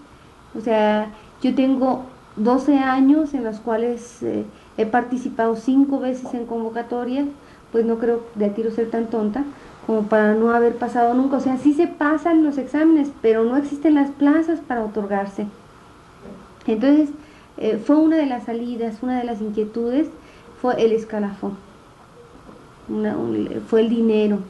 O 0.56 0.60
sea, 0.60 1.10
yo 1.42 1.52
tengo 1.56 2.04
12 2.36 2.78
años 2.78 3.34
en 3.34 3.42
los 3.42 3.58
cuales 3.58 4.22
eh, 4.22 4.44
he 4.76 4.86
participado 4.86 5.56
cinco 5.56 5.98
veces 5.98 6.32
en 6.34 6.46
convocatorias, 6.46 7.26
pues 7.72 7.84
no 7.84 7.98
creo 7.98 8.22
de 8.36 8.46
a 8.46 8.54
tiro 8.54 8.70
ser 8.70 8.88
tan 8.88 9.06
tonta 9.06 9.44
como 9.88 10.02
para 10.02 10.34
no 10.34 10.50
haber 10.50 10.76
pasado 10.76 11.14
nunca. 11.14 11.38
O 11.38 11.40
sea, 11.40 11.56
sí 11.56 11.72
se 11.72 11.86
pasan 11.86 12.44
los 12.44 12.58
exámenes, 12.58 13.08
pero 13.22 13.44
no 13.44 13.56
existen 13.56 13.94
las 13.94 14.10
plazas 14.10 14.60
para 14.60 14.84
otorgarse. 14.84 15.46
Entonces, 16.66 17.08
eh, 17.56 17.80
fue 17.82 17.96
una 17.96 18.18
de 18.18 18.26
las 18.26 18.44
salidas, 18.44 18.98
una 19.00 19.18
de 19.18 19.24
las 19.24 19.40
inquietudes, 19.40 20.08
fue 20.60 20.84
el 20.84 20.92
escalafón, 20.92 21.56
fue 23.68 23.80
el 23.80 23.88
dinero, 23.88 24.40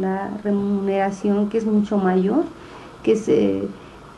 la 0.00 0.30
remuneración 0.42 1.50
que 1.50 1.58
es 1.58 1.66
mucho 1.66 1.98
mayor, 1.98 2.44
que 3.02 3.12
es 3.12 3.28
eh, 3.28 3.68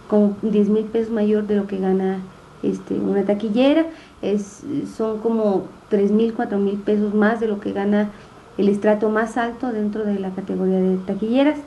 como 0.06 0.36
10 0.42 0.68
mil 0.68 0.84
pesos 0.84 1.12
mayor 1.12 1.48
de 1.48 1.56
lo 1.56 1.66
que 1.66 1.78
gana 1.78 2.20
este, 2.62 2.94
una 2.94 3.24
taquillera, 3.24 3.86
es, 4.22 4.62
son 4.96 5.18
como 5.18 5.64
3 5.88 6.12
mil, 6.12 6.32
4 6.32 6.58
mil 6.58 6.76
pesos 6.76 7.12
más 7.12 7.40
de 7.40 7.48
lo 7.48 7.58
que 7.58 7.72
gana 7.72 8.12
el 8.58 8.68
estrato 8.68 9.10
más 9.10 9.36
alto 9.36 9.72
dentro 9.72 10.04
de 10.04 10.18
la 10.18 10.30
categoría 10.34 10.78
de 10.78 10.96
taquilleras. 10.98 11.58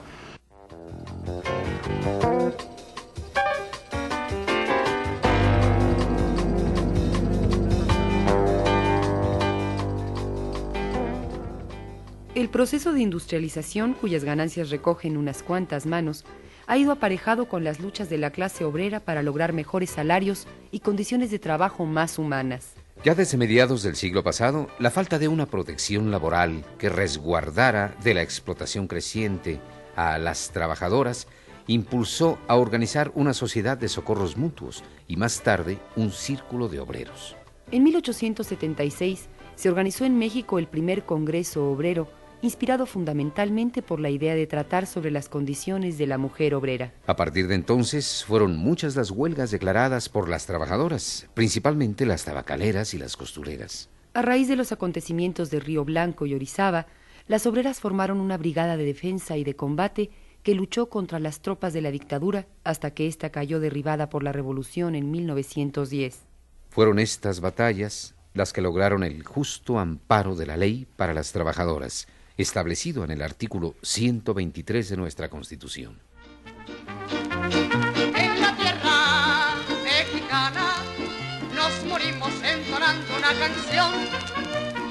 El 12.38 12.50
proceso 12.50 12.93
de 12.93 13.02
industrialización, 13.02 13.93
cuyas 13.93 14.23
ganancias 14.23 14.69
recogen 14.69 15.17
unas 15.17 15.41
cuantas 15.41 15.88
manos, 15.88 16.23
ha 16.67 16.78
ido 16.78 16.91
aparejado 16.91 17.47
con 17.47 17.63
las 17.63 17.80
luchas 17.80 18.10
de 18.10 18.19
la 18.19 18.30
clase 18.30 18.63
obrera 18.63 19.00
para 19.00 19.23
lograr 19.23 19.54
mejores 19.54 19.89
salarios 19.89 20.47
y 20.69 20.82
condiciones 20.82 21.32
de 21.32 21.39
trabajo 21.39 21.86
más 21.88 22.19
humanas. 22.19 22.76
Ya 23.03 23.13
desde 23.15 23.38
mediados 23.38 23.83
del 23.83 23.95
siglo 23.95 24.23
pasado, 24.23 24.67
la 24.79 24.91
falta 24.91 25.19
de 25.19 25.27
una 25.27 25.45
protección 25.45 26.12
laboral 26.12 26.65
que 26.77 26.89
resguardara 26.89 27.95
de 28.03 28.13
la 28.13 28.23
explotación 28.23 28.88
creciente 28.88 29.62
a 29.95 30.17
las 30.17 30.49
trabajadoras 30.49 31.27
impulsó 31.67 32.39
a 32.47 32.55
organizar 32.55 33.12
una 33.13 33.33
sociedad 33.33 33.77
de 33.77 33.88
socorros 33.88 34.36
mutuos 34.36 34.83
y 35.07 35.15
más 35.15 35.41
tarde 35.43 35.77
un 35.95 36.12
círculo 36.12 36.69
de 36.69 36.79
obreros. 36.79 37.36
En 37.71 37.83
1876 37.83 39.27
se 39.55 39.69
organizó 39.69 40.05
en 40.05 40.17
México 40.17 40.60
el 40.60 40.67
primer 40.67 41.03
Congreso 41.03 41.69
Obrero 41.69 42.07
inspirado 42.41 42.86
fundamentalmente 42.86 43.82
por 43.82 44.00
la 44.00 44.10
idea 44.10 44.36
de 44.36 44.47
tratar 44.47 44.86
sobre 44.86 45.12
las 45.12 45.30
condiciones 45.30 45.97
de 45.97 46.08
la 46.08 46.17
mujer 46.17 46.56
obrera. 46.56 46.93
A 47.06 47.15
partir 47.15 47.47
de 47.47 47.56
entonces 47.56 48.23
fueron 48.26 48.58
muchas 48.58 48.95
las 48.95 49.12
huelgas 49.12 49.52
declaradas 49.52 50.10
por 50.10 50.30
las 50.30 50.45
trabajadoras, 50.45 51.28
principalmente 51.34 52.06
las 52.06 52.26
tabacaleras 52.26 52.93
y 52.93 52.97
las 52.97 53.17
costureras. 53.17 53.89
A 54.13 54.21
raíz 54.21 54.47
de 54.47 54.56
los 54.56 54.71
acontecimientos 54.71 55.50
de 55.52 55.60
Río 55.60 55.86
Blanco 55.86 56.26
y 56.26 56.34
Orizaba, 56.34 56.88
las 57.28 57.45
obreras 57.45 57.80
formaron 57.80 58.19
una 58.19 58.38
brigada 58.38 58.78
de 58.78 58.86
defensa 58.86 59.38
y 59.38 59.43
de 59.43 59.56
combate 59.56 60.10
que 60.43 60.56
luchó 60.56 60.89
contra 60.89 61.19
las 61.19 61.41
tropas 61.41 61.73
de 61.73 61.82
la 61.82 61.91
dictadura 61.91 62.47
hasta 62.63 62.91
que 62.91 63.08
ésta 63.08 63.32
cayó 63.32 63.60
derribada 63.60 64.10
por 64.10 64.23
la 64.23 64.32
revolución 64.32 64.95
en 64.95 65.12
1910. 65.12 66.26
Fueron 66.69 67.00
estas 67.00 67.41
batallas 67.41 68.15
las 68.34 68.54
que 68.54 68.62
lograron 68.62 69.04
el 69.04 69.23
justo 69.23 69.80
amparo 69.80 70.36
de 70.36 70.45
la 70.45 70.56
ley 70.56 70.88
para 70.95 71.13
las 71.13 71.32
trabajadoras, 71.32 72.08
establecido 72.38 73.04
en 73.04 73.12
el 73.12 73.21
artículo 73.21 73.76
123 73.82 74.89
de 74.89 74.97
nuestra 74.97 75.30
Constitución. 75.30 76.00
En 78.15 78.41
la 78.41 78.56
tierra 78.56 79.56
mexicana 79.84 80.76
nos 81.56 81.86
morimos 81.86 82.32
entonando 82.43 83.17
una 83.17 83.34
canción. 83.39 83.91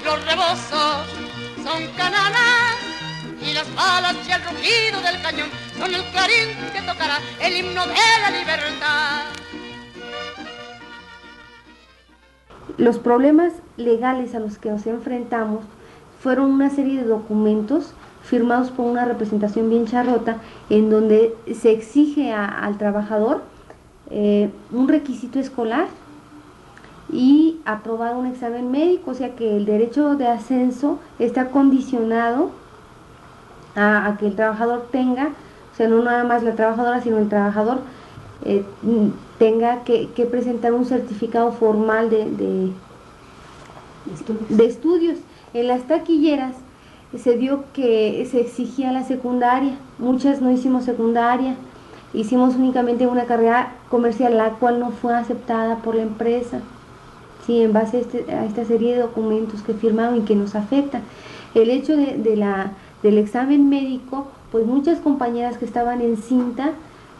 Los 0.03 0.25
rebozos 0.25 1.07
son 1.63 1.87
cananas 1.95 2.75
y 3.41 3.53
las 3.53 3.73
balas 3.75 4.15
y 4.27 4.31
el 4.31 4.43
rugido 4.43 5.01
del 5.01 5.21
cañón 5.21 5.49
son 5.77 5.93
el 5.93 6.03
clarín 6.11 6.49
que 6.73 6.81
tocará 6.81 7.19
el 7.41 7.55
himno 7.55 7.87
de 7.87 7.93
la 8.21 8.31
libertad. 8.31 9.23
Los 12.77 12.99
problemas 12.99 13.53
legales 13.77 14.35
a 14.35 14.39
los 14.39 14.57
que 14.57 14.69
nos 14.69 14.85
enfrentamos 14.85 15.63
fueron 16.27 16.51
una 16.51 16.69
serie 16.69 17.01
de 17.01 17.07
documentos 17.07 17.93
firmados 18.21 18.69
por 18.69 18.85
una 18.85 19.05
representación 19.05 19.69
bien 19.69 19.85
charrota, 19.85 20.41
en 20.69 20.89
donde 20.89 21.33
se 21.57 21.71
exige 21.71 22.33
al 22.33 22.77
trabajador 22.77 23.43
eh, 24.11 24.49
un 24.73 24.89
requisito 24.89 25.39
escolar 25.39 25.87
y 27.09 27.61
aprobar 27.63 28.17
un 28.17 28.25
examen 28.25 28.69
médico, 28.71 29.11
o 29.11 29.13
sea 29.13 29.35
que 29.37 29.55
el 29.55 29.65
derecho 29.65 30.17
de 30.17 30.27
ascenso 30.27 30.99
está 31.17 31.47
condicionado 31.47 32.51
a, 33.77 34.17
que 34.19 34.27
el 34.27 34.35
trabajador 34.35 34.89
tenga, 34.91 35.29
o 35.71 35.77
sea, 35.77 35.87
no 35.87 36.03
nada 36.03 36.25
más 36.25 36.43
la 36.43 36.55
trabajadora, 36.55 36.99
sino 37.01 37.19
el 37.19 37.29
trabajador 37.29 37.79
eh, 38.43 38.65
tenga 39.39 39.85
que, 39.85 40.09
presentar 40.29 40.73
un 40.73 40.83
certificado 40.83 41.53
formal 41.53 42.09
de, 42.09 42.73
de 44.49 44.65
estudios. 44.65 45.19
En 45.53 45.67
las 45.67 45.83
taquilleras 45.83 46.55
se 47.17 47.37
dio 47.37 47.63
que 47.73 48.27
se 48.29 48.41
exigía 48.41 48.91
la 48.91 49.03
secundaria, 49.03 49.77
muchas 49.97 50.41
no 50.41 50.51
hicimos 50.51 50.83
secundaria, 50.83 51.55
hicimos 52.13 52.55
únicamente 52.55 53.07
una 53.07 53.25
carrera 53.25 53.75
comercial, 53.89 54.37
la 54.37 54.51
cual 54.51 54.79
no 54.79 54.91
fue 54.91 55.15
aceptada 55.15 55.77
por 55.77 55.95
la 55.95 56.01
empresa, 56.01 56.59
sí, 57.45 57.61
en 57.61 57.73
base 57.73 57.97
a, 57.97 57.99
este, 58.01 58.25
esta 58.45 58.65
serie 58.65 58.95
de 58.95 59.01
documentos 59.01 59.61
que 59.61 59.73
firmaron 59.73 60.17
y 60.17 60.21
que 60.21 60.35
nos 60.35 60.55
afectan. 60.55 61.01
El 61.55 61.69
hecho 61.69 61.95
de, 61.95 62.35
la, 62.35 62.71
del 63.01 63.17
examen 63.17 63.69
médico, 63.69 64.27
pues 64.51 64.65
muchas 64.65 64.99
compañeras 64.99 65.57
que 65.57 65.65
estaban 65.65 66.01
en 66.01 66.17
cinta, 66.17 66.71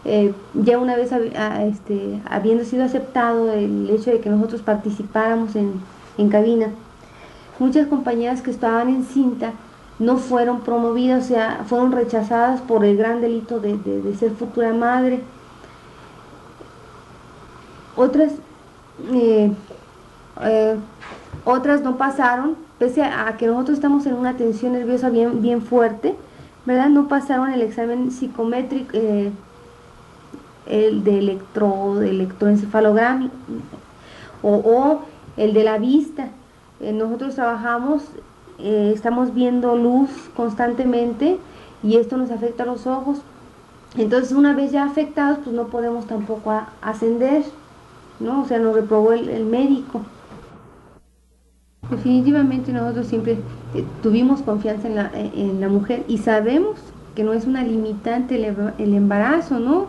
eh, 0.03 0.33
ya 0.53 0.77
una 0.79 0.95
vez 0.95 1.11
este, 1.11 2.21
habiendo 2.29 2.63
sido 2.65 2.83
aceptado 2.83 3.51
el 3.53 3.89
hecho 3.89 4.11
de 4.11 4.19
que 4.19 4.29
nosotros 4.29 4.61
participáramos 4.61 5.55
en, 5.55 5.73
en 6.17 6.29
cabina, 6.29 6.69
muchas 7.59 7.87
compañeras 7.87 8.41
que 8.41 8.51
estaban 8.51 8.89
en 8.89 9.03
cinta 9.03 9.53
no 9.99 10.17
fueron 10.17 10.61
promovidas, 10.61 11.25
o 11.25 11.27
sea, 11.27 11.63
fueron 11.67 11.91
rechazadas 11.91 12.61
por 12.61 12.85
el 12.85 12.97
gran 12.97 13.21
delito 13.21 13.59
de, 13.59 13.77
ser 14.17 14.31
futura 14.31 14.73
madre. 14.73 15.21
otras, 17.95 18.33
eh, 19.11 19.51
eh, 20.43 20.75
otras 21.45 21.81
no 21.81 21.97
pasaron, 21.97 22.55
pese 22.77 23.01
a 23.03 23.35
que 23.37 23.47
nosotros 23.47 23.77
estamos 23.77 24.05
en 24.05 24.13
una 24.13 24.37
tensión 24.37 24.73
nerviosa 24.73 25.09
bien, 25.09 25.41
bien 25.41 25.63
fuerte, 25.63 26.15
¿verdad? 26.65 26.89
No 26.89 27.07
pasaron 27.07 27.49
el 27.51 27.61
examen 27.61 28.11
psicométrico, 28.11 28.91
eh, 28.93 29.31
el 30.67 31.03
de 31.03 31.19
electro, 31.19 31.95
de 31.95 32.27
o, 34.43 34.51
o 34.51 35.01
el 35.37 35.53
de 35.53 35.63
la 35.63 35.79
vista. 35.79 36.27
Eh, 36.79 36.93
nosotros 36.93 37.35
trabajamos, 37.35 38.03
eh, 38.59 38.91
estamos 38.93 39.33
viendo 39.33 39.75
luz 39.75 40.09
constantemente 40.35 41.37
y 41.83 41.97
esto 41.97 42.17
nos 42.17 42.31
afecta 42.31 42.63
a 42.63 42.65
los 42.65 42.87
ojos. 42.87 43.19
Entonces, 43.95 44.31
una 44.31 44.53
vez 44.53 44.71
ya 44.71 44.83
afectados, 44.83 45.39
pues 45.43 45.55
no 45.55 45.67
podemos 45.67 46.05
tampoco 46.05 46.53
ascender, 46.81 47.43
¿no? 48.19 48.41
O 48.41 48.45
sea, 48.45 48.59
nos 48.59 48.75
reprobó 48.75 49.13
el, 49.13 49.45
médico. 49.45 50.01
Definitivamente 51.89 52.73
nosotros 52.73 53.07
siempre 53.07 53.37
eh, 53.73 53.85
tuvimos 54.03 54.41
confianza 54.41 54.87
en 54.87 54.95
la, 54.95 55.11
en 55.13 55.61
la 55.61 55.69
mujer 55.69 56.03
y 56.07 56.17
sabemos 56.17 56.77
que 57.15 57.23
no 57.23 57.33
es 57.33 57.45
una 57.45 57.63
limitante 57.63 58.35
el 58.35 58.93
embarazo, 58.93 59.59
¿no? 59.59 59.87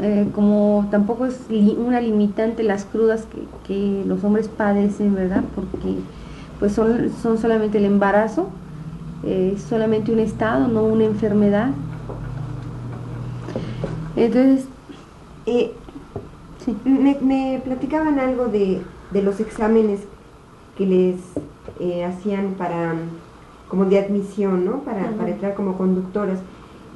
Eh, 0.00 0.26
como 0.34 0.86
tampoco 0.90 1.26
es 1.26 1.38
li- 1.50 1.76
una 1.78 2.00
limitante 2.00 2.62
las 2.62 2.84
crudas 2.86 3.26
que, 3.26 3.42
que 3.66 4.04
los 4.06 4.24
hombres 4.24 4.48
padecen, 4.48 5.14
¿verdad? 5.14 5.44
Porque 5.54 5.96
pues 6.58 6.72
son, 6.72 7.10
son 7.22 7.36
solamente 7.38 7.78
el 7.78 7.84
embarazo, 7.84 8.48
eh, 9.24 9.56
solamente 9.68 10.10
un 10.12 10.18
estado, 10.20 10.66
no 10.68 10.82
una 10.84 11.04
enfermedad. 11.04 11.68
Entonces, 14.16 14.66
Eh, 15.44 15.72
sí. 16.64 16.76
me, 16.84 17.18
me 17.20 17.60
platicaban 17.64 18.20
algo 18.20 18.46
de, 18.46 18.82
de 19.10 19.22
los 19.22 19.40
exámenes 19.40 20.00
que 20.78 20.86
les 20.86 21.16
eh, 21.80 22.04
hacían 22.04 22.54
para 22.56 22.94
como 23.68 23.86
de 23.86 23.98
admisión, 23.98 24.64
¿no? 24.64 24.78
Para, 24.80 25.10
para 25.18 25.30
entrar 25.30 25.54
como 25.54 25.76
conductoras. 25.76 26.38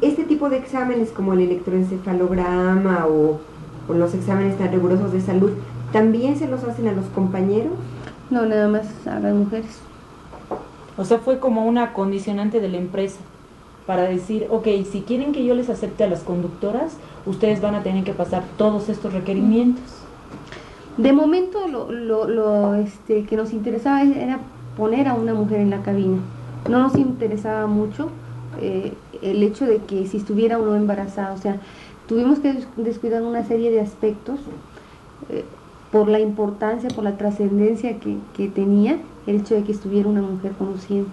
Este 0.01 0.25
tipo 0.25 0.51
de 0.51 0.59
exámenes 0.59 1.11
como 1.11 1.33
el 1.33 1.41
electroencefalograma 1.41 3.07
o, 3.07 3.41
o 3.89 3.95
los 3.95 4.15
exámenes 4.15 4.59
tan 4.59 4.71
rigurosos 4.73 5.13
de 5.13 5.21
salud, 5.21 5.53
¿también 5.93 6.37
se 6.37 6.49
los 6.49 6.65
hacen 6.65 6.89
a 6.89 6.93
los 6.93 7.07
compañeros? 7.07 7.73
no 8.31 8.47
nada 8.47 8.69
más 8.69 9.07
a 9.07 9.21
las 9.21 9.35
mujeres. 9.35 9.81
O 10.97 11.05
sea, 11.05 11.19
fue 11.19 11.39
como 11.39 11.65
una 11.67 11.93
condicionante 11.93 12.61
de 12.61 12.69
la 12.69 12.79
empresa 12.79 13.19
para 13.87 14.03
decir, 14.03 14.47
ok, 14.51 14.67
si 14.91 15.03
quieren 15.03 15.33
que 15.33 15.45
yo 15.45 15.55
les 15.55 15.69
acepte 15.69 16.05
a 16.05 16.09
las 16.09 16.21
conductoras, 16.21 16.97
ustedes 17.25 17.61
van 17.61 17.75
a 17.75 17.83
tener 17.83 18.03
que 18.05 18.13
pasar 18.13 18.43
todos 18.57 18.89
estos 18.89 19.13
requerimientos. 19.13 19.85
De 20.97 21.13
momento 21.13 21.69
lo, 21.69 21.93
lo, 21.93 22.27
lo, 22.27 22.75
este, 22.75 23.25
que 23.25 23.37
nos 23.37 23.53
interesaba 23.53 24.03
era 24.03 24.41
poner 24.77 25.09
a 25.09 25.15
una 25.15 25.35
mujer 25.35 25.61
en 25.61 25.71
la 25.71 25.83
cabina. 25.83 26.19
No 26.69 26.81
nos 26.81 26.97
interesaba 26.97 27.67
mucho 27.67 28.09
eh, 28.61 28.95
el 29.23 29.43
hecho 29.43 29.65
de 29.67 29.79
que 29.79 30.07
si 30.07 30.17
estuviera 30.19 30.59
o 30.59 30.65
no 30.65 30.75
embarazada. 30.75 31.33
O 31.33 31.39
sea, 31.39 31.57
tuvimos 32.09 32.39
que 32.41 32.53
des- 32.53 32.67
descuidar 32.77 33.23
una 33.23 33.45
serie 33.45 33.71
de 33.71 33.81
aspectos 33.81 34.39
eh, 35.31 35.45
por 35.93 36.09
la 36.09 36.19
importancia, 36.21 36.89
por 36.91 37.05
la 37.05 37.17
trascendencia 37.17 37.99
que, 37.99 38.17
que 38.37 38.49
tenía 38.49 38.99
el 39.27 39.37
hecho 39.37 39.55
de 39.55 39.63
que 39.65 39.73
estuviera 39.73 40.09
una 40.09 40.23
mujer 40.23 40.53
conduciendo. 40.53 41.11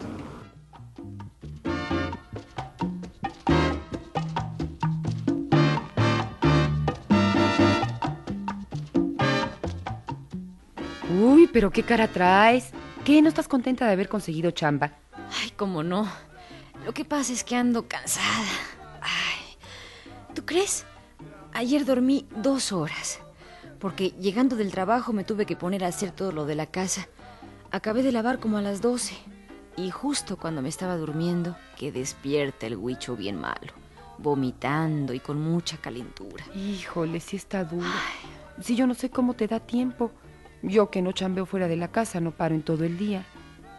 Uy, 11.21 11.49
pero 11.51 11.71
qué 11.71 11.83
cara 11.83 12.07
traes. 12.07 12.71
¿Qué? 13.05 13.21
¿No 13.21 13.27
estás 13.27 13.47
contenta 13.47 13.85
de 13.85 13.93
haber 13.93 14.07
conseguido 14.09 14.51
chamba? 14.51 14.91
Ay, 15.41 15.51
cómo 15.55 15.83
no. 15.83 16.07
Lo 16.85 16.93
que 16.93 17.05
pasa 17.05 17.31
es 17.31 17.43
que 17.43 17.55
ando 17.55 17.87
cansada. 17.87 18.27
Ay, 19.01 19.57
¿tú 20.33 20.45
crees? 20.45 20.85
Ayer 21.53 21.85
dormí 21.85 22.25
dos 22.35 22.71
horas. 22.71 23.19
Porque 23.79 24.11
llegando 24.11 24.55
del 24.55 24.71
trabajo 24.71 25.13
me 25.13 25.23
tuve 25.23 25.45
que 25.45 25.55
poner 25.55 25.83
a 25.83 25.87
hacer 25.87 26.11
todo 26.11 26.31
lo 26.31 26.45
de 26.45 26.55
la 26.55 26.65
casa. 26.65 27.07
Acabé 27.71 28.03
de 28.03 28.11
lavar 28.11 28.39
como 28.39 28.57
a 28.57 28.61
las 28.61 28.81
12. 28.81 29.15
Y 29.77 29.91
justo 29.91 30.37
cuando 30.37 30.61
me 30.61 30.69
estaba 30.69 30.97
durmiendo, 30.97 31.55
que 31.77 31.91
despierta 31.91 32.67
el 32.67 32.77
huicho 32.77 33.15
bien 33.15 33.39
malo. 33.39 33.73
Vomitando 34.17 35.13
y 35.13 35.19
con 35.19 35.41
mucha 35.41 35.77
calentura. 35.77 36.45
Híjole, 36.53 37.19
sí 37.19 37.37
está 37.37 37.63
duro. 37.63 37.87
Si 38.61 38.75
yo 38.75 38.87
no 38.87 38.93
sé 38.93 39.09
cómo 39.09 39.33
te 39.33 39.47
da 39.47 39.59
tiempo. 39.59 40.11
Yo 40.61 40.89
que 40.89 41.01
no 41.01 41.11
chambeo 41.11 41.45
fuera 41.45 41.67
de 41.67 41.75
la 41.75 41.89
casa, 41.89 42.21
no 42.21 42.31
paro 42.31 42.55
en 42.55 42.61
todo 42.61 42.85
el 42.85 42.97
día. 42.97 43.25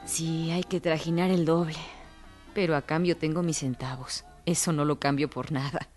Sí, 0.04 0.50
hay 0.50 0.64
que 0.64 0.80
trajinar 0.80 1.30
el 1.30 1.46
doble. 1.46 1.78
Pero 2.54 2.76
a 2.76 2.82
cambio 2.82 3.16
tengo 3.16 3.42
mis 3.42 3.58
centavos. 3.58 4.24
Eso 4.46 4.72
no 4.72 4.84
lo 4.84 5.00
cambio 5.00 5.28
por 5.28 5.50
nada. 5.50 5.88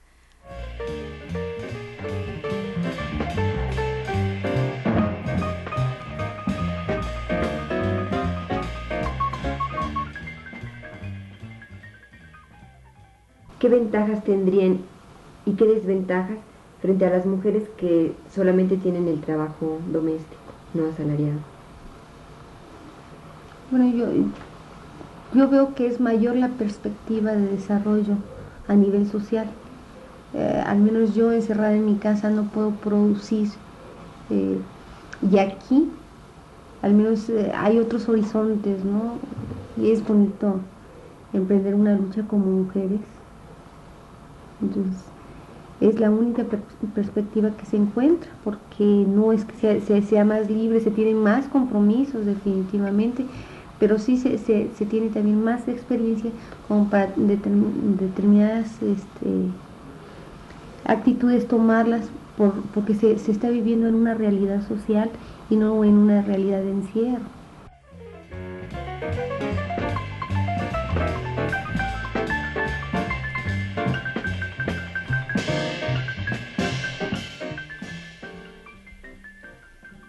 ¿Qué 13.59 13.69
ventajas 13.69 14.23
tendrían 14.23 14.79
y 15.45 15.53
qué 15.53 15.65
desventajas 15.65 16.37
frente 16.81 17.05
a 17.05 17.09
las 17.09 17.25
mujeres 17.25 17.63
que 17.77 18.13
solamente 18.33 18.77
tienen 18.77 19.07
el 19.07 19.19
trabajo 19.21 19.79
doméstico, 19.91 20.53
no 20.73 20.87
asalariado? 20.87 21.39
Bueno, 23.71 23.89
yo, 23.95 24.05
yo 25.31 25.49
veo 25.49 25.75
que 25.75 25.87
es 25.87 25.99
mayor 25.99 26.35
la 26.35 26.57
perspectiva 26.57 27.33
de 27.35 27.47
desarrollo 27.47 28.23
a 28.65 28.75
nivel 28.75 29.07
social. 29.09 29.61
Eh, 30.33 30.63
al 30.65 30.81
menos 30.81 31.15
yo 31.15 31.31
encerrada 31.33 31.75
en 31.75 31.85
mi 31.85 31.99
casa 31.99 32.29
no 32.31 32.51
puedo 32.51 32.79
producir. 32.79 33.63
eh, 34.29 34.65
y 35.21 35.39
aquí, 35.39 35.93
al 36.81 36.93
menos 36.95 37.29
eh, 37.29 37.51
hay 37.55 37.79
otros 37.79 38.09
horizontes, 38.09 38.85
¿no? 38.85 39.21
Y 39.75 39.91
es 39.91 40.05
bonito 40.05 40.71
emprender 41.33 41.75
una 41.75 41.95
lucha 41.95 42.27
como 42.27 42.47
mujeres. 42.47 43.05
Entonces, 44.59 45.13
es 45.79 45.99
la 45.99 46.11
única 46.11 46.47
per- 46.49 46.67
perspectiva 46.93 47.57
que 47.57 47.65
se 47.65 47.77
encuentra, 47.77 48.39
porque 48.43 48.83
no 49.07 49.33
es 49.33 49.45
que 49.45 49.55
sea- 49.81 50.01
sea 50.03 50.25
más 50.25 50.49
libre, 50.51 50.79
se 50.81 50.91
tienen 50.91 51.17
más 51.19 51.49
compromisos 51.49 52.25
definitivamente, 52.25 53.29
pero 53.77 53.99
sí 53.99 54.17
se, 54.17 54.37
se- 54.37 54.71
tiene 54.87 55.09
también 55.09 55.41
más 55.41 55.67
experiencia 55.67 56.33
como 56.61 56.89
para 56.89 57.15
determin- 57.15 57.95
determinadas 57.97 58.81
este, 58.81 59.53
actitudes 60.85 61.47
tomarlas 61.47 62.13
por, 62.35 62.71
porque 62.71 62.95
se, 62.95 63.17
se 63.19 63.31
está 63.31 63.49
viviendo 63.51 63.87
en 63.87 63.93
una 63.95 64.15
realidad 64.15 64.61
social 64.67 65.11
y 65.49 65.55
no 65.57 65.83
en 65.83 65.97
una 65.99 66.23
realidad 66.23 66.61
de 66.63 66.71
encierro. 66.71 67.36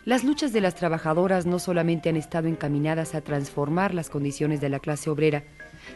Las 0.09 0.25
luchas 0.25 0.55
de 0.55 0.63
las 0.63 0.75
trabajadoras 0.75 1.45
no 1.45 1.59
solamente 1.59 2.09
han 2.09 2.17
estado 2.17 2.49
encaminadas 2.49 3.15
a 3.15 3.21
transformar 3.21 3.93
las 3.93 4.09
condiciones 4.09 4.59
de 4.59 4.71
la 4.71 4.79
clase 4.79 5.11
obrera, 5.11 5.45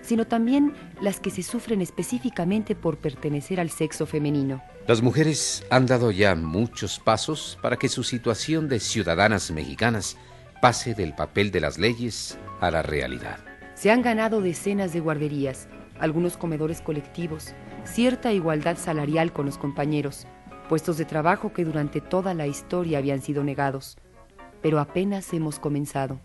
sino 0.03 0.27
también 0.27 0.75
las 1.01 1.19
que 1.19 1.31
se 1.31 1.43
sufren 1.43 1.81
específicamente 1.81 2.75
por 2.75 2.99
pertenecer 2.99 3.59
al 3.59 3.71
sexo 3.71 4.05
femenino. 4.05 4.63
Las 4.87 5.01
mujeres 5.01 5.65
han 5.71 5.87
dado 5.87 6.11
ya 6.11 6.35
muchos 6.35 6.99
pasos 6.99 7.59
para 7.63 7.79
que 7.79 7.89
su 7.89 8.03
situación 8.03 8.69
de 8.69 8.81
ciudadanas 8.81 9.51
mexicanas 9.51 10.19
pase 10.61 10.93
del 10.93 11.15
papel 11.15 11.51
de 11.51 11.61
las 11.61 11.79
leyes 11.79 12.37
a 12.61 12.71
la 12.71 12.83
realidad. 12.83 13.39
Se 13.73 13.91
han 13.91 14.03
ganado 14.03 14.43
decenas 14.43 14.93
de 14.93 15.01
guarderías, 15.01 15.69
algunos 15.99 16.37
comedores 16.37 16.83
colectivos, 16.83 17.55
cierta 17.85 18.31
igualdad 18.31 18.77
salarial 18.77 19.33
con 19.33 19.47
los 19.47 19.57
compañeros, 19.57 20.27
puestos 20.69 20.99
de 20.99 21.05
trabajo 21.05 21.53
que 21.53 21.65
durante 21.65 22.01
toda 22.01 22.35
la 22.35 22.47
historia 22.47 22.99
habían 22.99 23.23
sido 23.23 23.45
negados. 23.45 23.97
Pero 24.61 24.79
apenas 24.79 25.33
hemos 25.33 25.59
comenzado. 25.59 26.21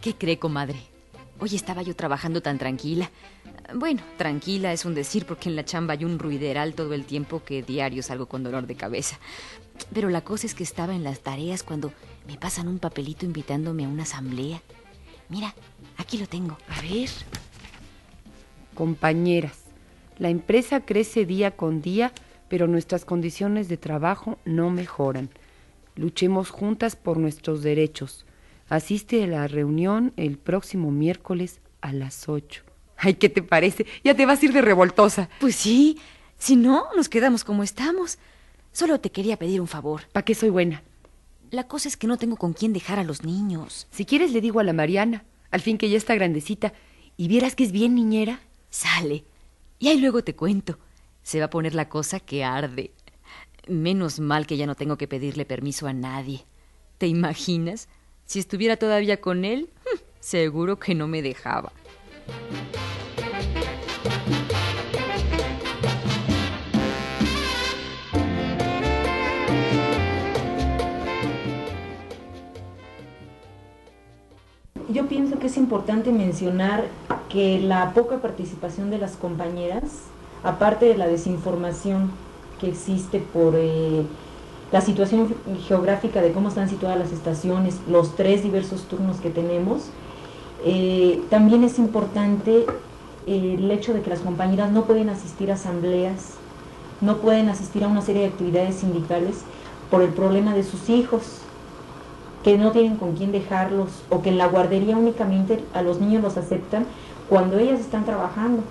¿Qué 0.00 0.14
cree, 0.14 0.38
comadre? 0.38 0.80
Hoy 1.38 1.54
estaba 1.54 1.82
yo 1.82 1.94
trabajando 1.94 2.40
tan 2.40 2.58
tranquila. 2.58 3.10
Bueno, 3.74 4.02
tranquila 4.16 4.72
es 4.72 4.84
un 4.84 4.94
decir 4.94 5.26
porque 5.26 5.48
en 5.48 5.56
la 5.56 5.64
chamba 5.64 5.92
hay 5.94 6.04
un 6.04 6.18
ruideral 6.18 6.74
todo 6.74 6.94
el 6.94 7.04
tiempo 7.04 7.44
que 7.44 7.62
diario 7.62 8.02
salgo 8.02 8.26
con 8.26 8.42
dolor 8.42 8.66
de 8.66 8.74
cabeza. 8.74 9.18
Pero 9.92 10.08
la 10.08 10.22
cosa 10.22 10.46
es 10.46 10.54
que 10.54 10.64
estaba 10.64 10.94
en 10.94 11.04
las 11.04 11.20
tareas 11.20 11.62
cuando 11.62 11.92
me 12.26 12.36
pasan 12.36 12.66
un 12.66 12.78
papelito 12.78 13.24
invitándome 13.24 13.84
a 13.84 13.88
una 13.88 14.02
asamblea. 14.02 14.62
Mira, 15.30 15.54
aquí 15.96 16.18
lo 16.18 16.26
tengo. 16.26 16.58
A 16.68 16.82
ver. 16.82 17.08
compañeras. 18.74 19.58
La 20.18 20.28
empresa 20.28 20.80
crece 20.80 21.24
día 21.24 21.50
con 21.52 21.80
día, 21.80 22.12
pero 22.48 22.66
nuestras 22.66 23.04
condiciones 23.04 23.68
de 23.68 23.76
trabajo 23.76 24.38
no 24.44 24.70
mejoran. 24.70 25.30
Luchemos 25.96 26.50
juntas 26.50 26.96
por 26.96 27.16
nuestros 27.16 27.62
derechos. 27.62 28.26
Asiste 28.68 29.22
a 29.24 29.26
la 29.26 29.48
reunión 29.48 30.12
el 30.16 30.38
próximo 30.38 30.90
miércoles 30.90 31.60
a 31.80 31.92
las 31.92 32.28
ocho. 32.28 32.62
Ay, 32.96 33.14
¿qué 33.14 33.28
te 33.28 33.42
parece? 33.42 33.86
Ya 34.04 34.14
te 34.14 34.26
vas 34.26 34.42
a 34.42 34.44
ir 34.44 34.52
de 34.52 34.62
revoltosa. 34.62 35.28
Pues 35.40 35.56
sí, 35.56 35.98
si 36.38 36.56
no, 36.56 36.86
nos 36.96 37.08
quedamos 37.08 37.44
como 37.44 37.62
estamos. 37.62 38.18
Solo 38.72 39.00
te 39.00 39.10
quería 39.10 39.38
pedir 39.38 39.60
un 39.60 39.68
favor. 39.68 40.02
¿Para 40.12 40.24
qué 40.24 40.34
soy 40.34 40.50
buena? 40.50 40.82
La 41.50 41.66
cosa 41.66 41.88
es 41.88 41.96
que 41.96 42.06
no 42.06 42.16
tengo 42.16 42.36
con 42.36 42.52
quién 42.52 42.72
dejar 42.72 43.00
a 43.00 43.04
los 43.04 43.24
niños. 43.24 43.88
Si 43.90 44.04
quieres 44.06 44.32
le 44.32 44.40
digo 44.40 44.60
a 44.60 44.64
la 44.64 44.72
Mariana, 44.72 45.24
al 45.50 45.60
fin 45.60 45.78
que 45.78 45.90
ya 45.90 45.96
está 45.96 46.14
grandecita, 46.14 46.72
y 47.16 47.26
vieras 47.26 47.56
que 47.56 47.64
es 47.64 47.72
bien 47.72 47.94
niñera. 47.96 48.40
Sale. 48.70 49.24
Y 49.80 49.88
ahí 49.88 49.98
luego 49.98 50.22
te 50.22 50.36
cuento. 50.36 50.78
Se 51.22 51.40
va 51.40 51.46
a 51.46 51.50
poner 51.50 51.74
la 51.74 51.88
cosa 51.88 52.20
que 52.20 52.44
arde. 52.44 52.92
Menos 53.66 54.20
mal 54.20 54.46
que 54.46 54.56
ya 54.56 54.66
no 54.66 54.76
tengo 54.76 54.96
que 54.96 55.08
pedirle 55.08 55.44
permiso 55.44 55.88
a 55.88 55.92
nadie. 55.92 56.44
¿Te 56.98 57.08
imaginas? 57.08 57.88
Si 58.26 58.38
estuviera 58.38 58.76
todavía 58.76 59.20
con 59.20 59.44
él, 59.44 59.70
seguro 60.20 60.78
que 60.78 60.94
no 60.94 61.08
me 61.08 61.20
dejaba. 61.20 61.72
Yo 74.92 75.06
pienso 75.06 75.38
que 75.38 75.46
es 75.46 75.56
importante 75.56 76.10
mencionar 76.10 76.84
que 77.28 77.60
la 77.60 77.94
poca 77.94 78.18
participación 78.18 78.90
de 78.90 78.98
las 78.98 79.12
compañeras, 79.12 79.84
aparte 80.42 80.86
de 80.86 80.96
la 80.96 81.06
desinformación 81.06 82.10
que 82.60 82.68
existe 82.68 83.20
por 83.20 83.54
eh, 83.56 84.02
la 84.72 84.80
situación 84.80 85.32
geográfica 85.68 86.20
de 86.20 86.32
cómo 86.32 86.48
están 86.48 86.68
situadas 86.68 86.98
las 86.98 87.12
estaciones, 87.12 87.76
los 87.88 88.16
tres 88.16 88.42
diversos 88.42 88.82
turnos 88.88 89.18
que 89.18 89.30
tenemos, 89.30 89.90
eh, 90.64 91.22
también 91.30 91.62
es 91.62 91.78
importante 91.78 92.66
el 93.28 93.70
hecho 93.70 93.94
de 93.94 94.02
que 94.02 94.10
las 94.10 94.20
compañeras 94.20 94.72
no 94.72 94.86
pueden 94.86 95.08
asistir 95.08 95.52
a 95.52 95.54
asambleas, 95.54 96.34
no 97.00 97.18
pueden 97.18 97.48
asistir 97.48 97.84
a 97.84 97.88
una 97.88 98.02
serie 98.02 98.22
de 98.22 98.28
actividades 98.28 98.74
sindicales 98.74 99.36
por 99.88 100.02
el 100.02 100.08
problema 100.08 100.52
de 100.52 100.64
sus 100.64 100.90
hijos, 100.90 101.42
que 102.42 102.56
no 102.56 102.72
tienen 102.72 102.96
con 102.96 103.14
quién 103.14 103.32
dejarlos 103.32 103.88
o 104.08 104.22
que 104.22 104.30
en 104.30 104.38
la 104.38 104.46
guardería 104.46 104.96
únicamente 104.96 105.62
a 105.74 105.82
los 105.82 106.00
niños 106.00 106.22
los 106.22 106.36
aceptan 106.36 106.86
cuando 107.28 107.58
ellas 107.58 107.80
están 107.80 108.04
trabajando. 108.04 108.62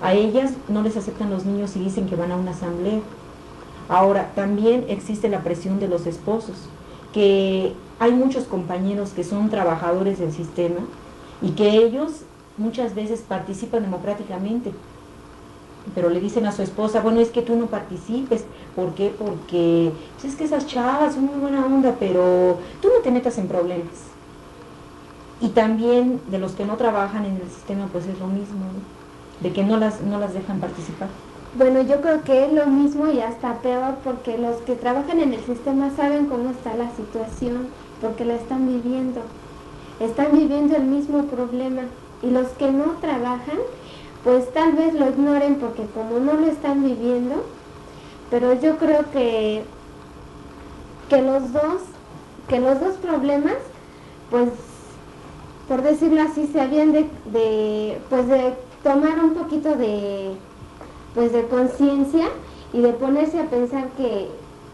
A 0.00 0.14
ellas 0.14 0.52
no 0.68 0.82
les 0.82 0.96
aceptan 0.96 1.30
los 1.30 1.44
niños 1.44 1.76
y 1.76 1.80
dicen 1.80 2.06
que 2.06 2.16
van 2.16 2.32
a 2.32 2.36
una 2.36 2.52
asamblea. 2.52 3.00
Ahora, 3.88 4.32
también 4.34 4.84
existe 4.88 5.28
la 5.28 5.42
presión 5.42 5.80
de 5.80 5.88
los 5.88 6.06
esposos, 6.06 6.56
que 7.12 7.72
hay 7.98 8.12
muchos 8.12 8.44
compañeros 8.44 9.10
que 9.10 9.24
son 9.24 9.48
trabajadores 9.50 10.18
del 10.18 10.32
sistema 10.32 10.80
y 11.40 11.50
que 11.52 11.70
ellos 11.70 12.22
muchas 12.58 12.94
veces 12.94 13.24
participan 13.26 13.82
democráticamente, 13.82 14.72
pero 15.94 16.10
le 16.10 16.20
dicen 16.20 16.46
a 16.46 16.52
su 16.52 16.62
esposa, 16.62 17.00
bueno, 17.00 17.20
es 17.20 17.30
que 17.30 17.42
tú 17.42 17.56
no 17.56 17.66
participes. 17.66 18.44
¿Por 18.76 18.94
qué? 18.94 19.12
Porque 19.18 19.92
pues, 20.14 20.32
es 20.32 20.38
que 20.38 20.44
esas 20.44 20.66
chavas 20.66 21.14
son 21.14 21.26
muy 21.26 21.38
buena 21.38 21.64
onda, 21.64 21.96
pero 21.98 22.58
tú 22.80 22.88
no 22.88 23.02
te 23.02 23.10
metas 23.10 23.38
en 23.38 23.48
problemas. 23.48 24.08
Y 25.40 25.48
también 25.50 26.20
de 26.30 26.38
los 26.38 26.52
que 26.52 26.64
no 26.64 26.76
trabajan 26.76 27.24
en 27.24 27.36
el 27.36 27.48
sistema, 27.48 27.86
pues 27.92 28.06
es 28.06 28.18
lo 28.18 28.26
mismo, 28.26 28.66
de 29.40 29.52
que 29.52 29.62
no 29.62 29.76
las, 29.76 30.00
no 30.00 30.18
las 30.18 30.34
dejan 30.34 30.60
participar. 30.60 31.08
Bueno, 31.54 31.80
yo 31.80 32.00
creo 32.00 32.22
que 32.24 32.44
es 32.44 32.52
lo 32.52 32.66
mismo 32.66 33.08
y 33.08 33.20
hasta 33.20 33.54
peor 33.60 33.96
porque 34.04 34.36
los 34.36 34.56
que 34.62 34.74
trabajan 34.74 35.20
en 35.20 35.32
el 35.32 35.40
sistema 35.40 35.90
saben 35.96 36.26
cómo 36.26 36.50
está 36.50 36.74
la 36.74 36.90
situación, 36.94 37.68
porque 38.02 38.24
la 38.24 38.34
están 38.34 38.66
viviendo. 38.66 39.22
Están 39.98 40.32
viviendo 40.32 40.76
el 40.76 40.84
mismo 40.84 41.24
problema. 41.24 41.82
Y 42.22 42.30
los 42.30 42.48
que 42.48 42.70
no 42.70 42.96
trabajan, 43.00 43.58
pues 44.24 44.52
tal 44.52 44.72
vez 44.72 44.94
lo 44.94 45.08
ignoren 45.08 45.56
porque 45.56 45.86
como 45.94 46.18
no 46.18 46.34
lo 46.34 46.46
están 46.46 46.84
viviendo, 46.84 47.44
pero 48.30 48.54
yo 48.54 48.76
creo 48.76 49.10
que, 49.12 49.64
que 51.08 51.22
los 51.22 51.52
dos, 51.52 51.82
que 52.48 52.60
los 52.60 52.80
dos 52.80 52.96
problemas, 52.96 53.56
pues 54.30 54.50
por 55.68 55.82
decirlo 55.82 56.22
así, 56.22 56.46
se 56.46 56.60
habían 56.60 56.92
de, 56.92 57.08
de 57.26 57.98
pues 58.08 58.26
de 58.26 58.54
tomar 58.82 59.22
un 59.22 59.34
poquito 59.34 59.76
de 59.76 60.32
pues 61.14 61.32
de 61.32 61.46
conciencia 61.48 62.28
y 62.72 62.80
de 62.80 62.92
ponerse 62.92 63.40
a 63.40 63.46
pensar 63.46 63.88
que 63.96 64.28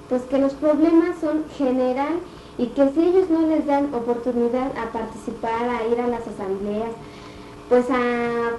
pues 0.09 0.23
que 0.23 0.39
los 0.39 0.53
problemas 0.55 1.19
son 1.21 1.45
general 1.57 2.15
y 2.59 2.67
que 2.67 2.91
si 2.91 3.01
ellos 3.01 3.31
no 3.31 3.47
les 3.49 3.67
dan 3.67 3.93
oportunidad 3.95 4.71
a 4.79 4.93
participar, 4.93 5.69
a 5.69 5.87
ir 5.87 6.01
a 6.01 6.07
las 6.07 6.27
asambleas, 6.27 6.91
pues 7.69 7.87
a 7.91 8.53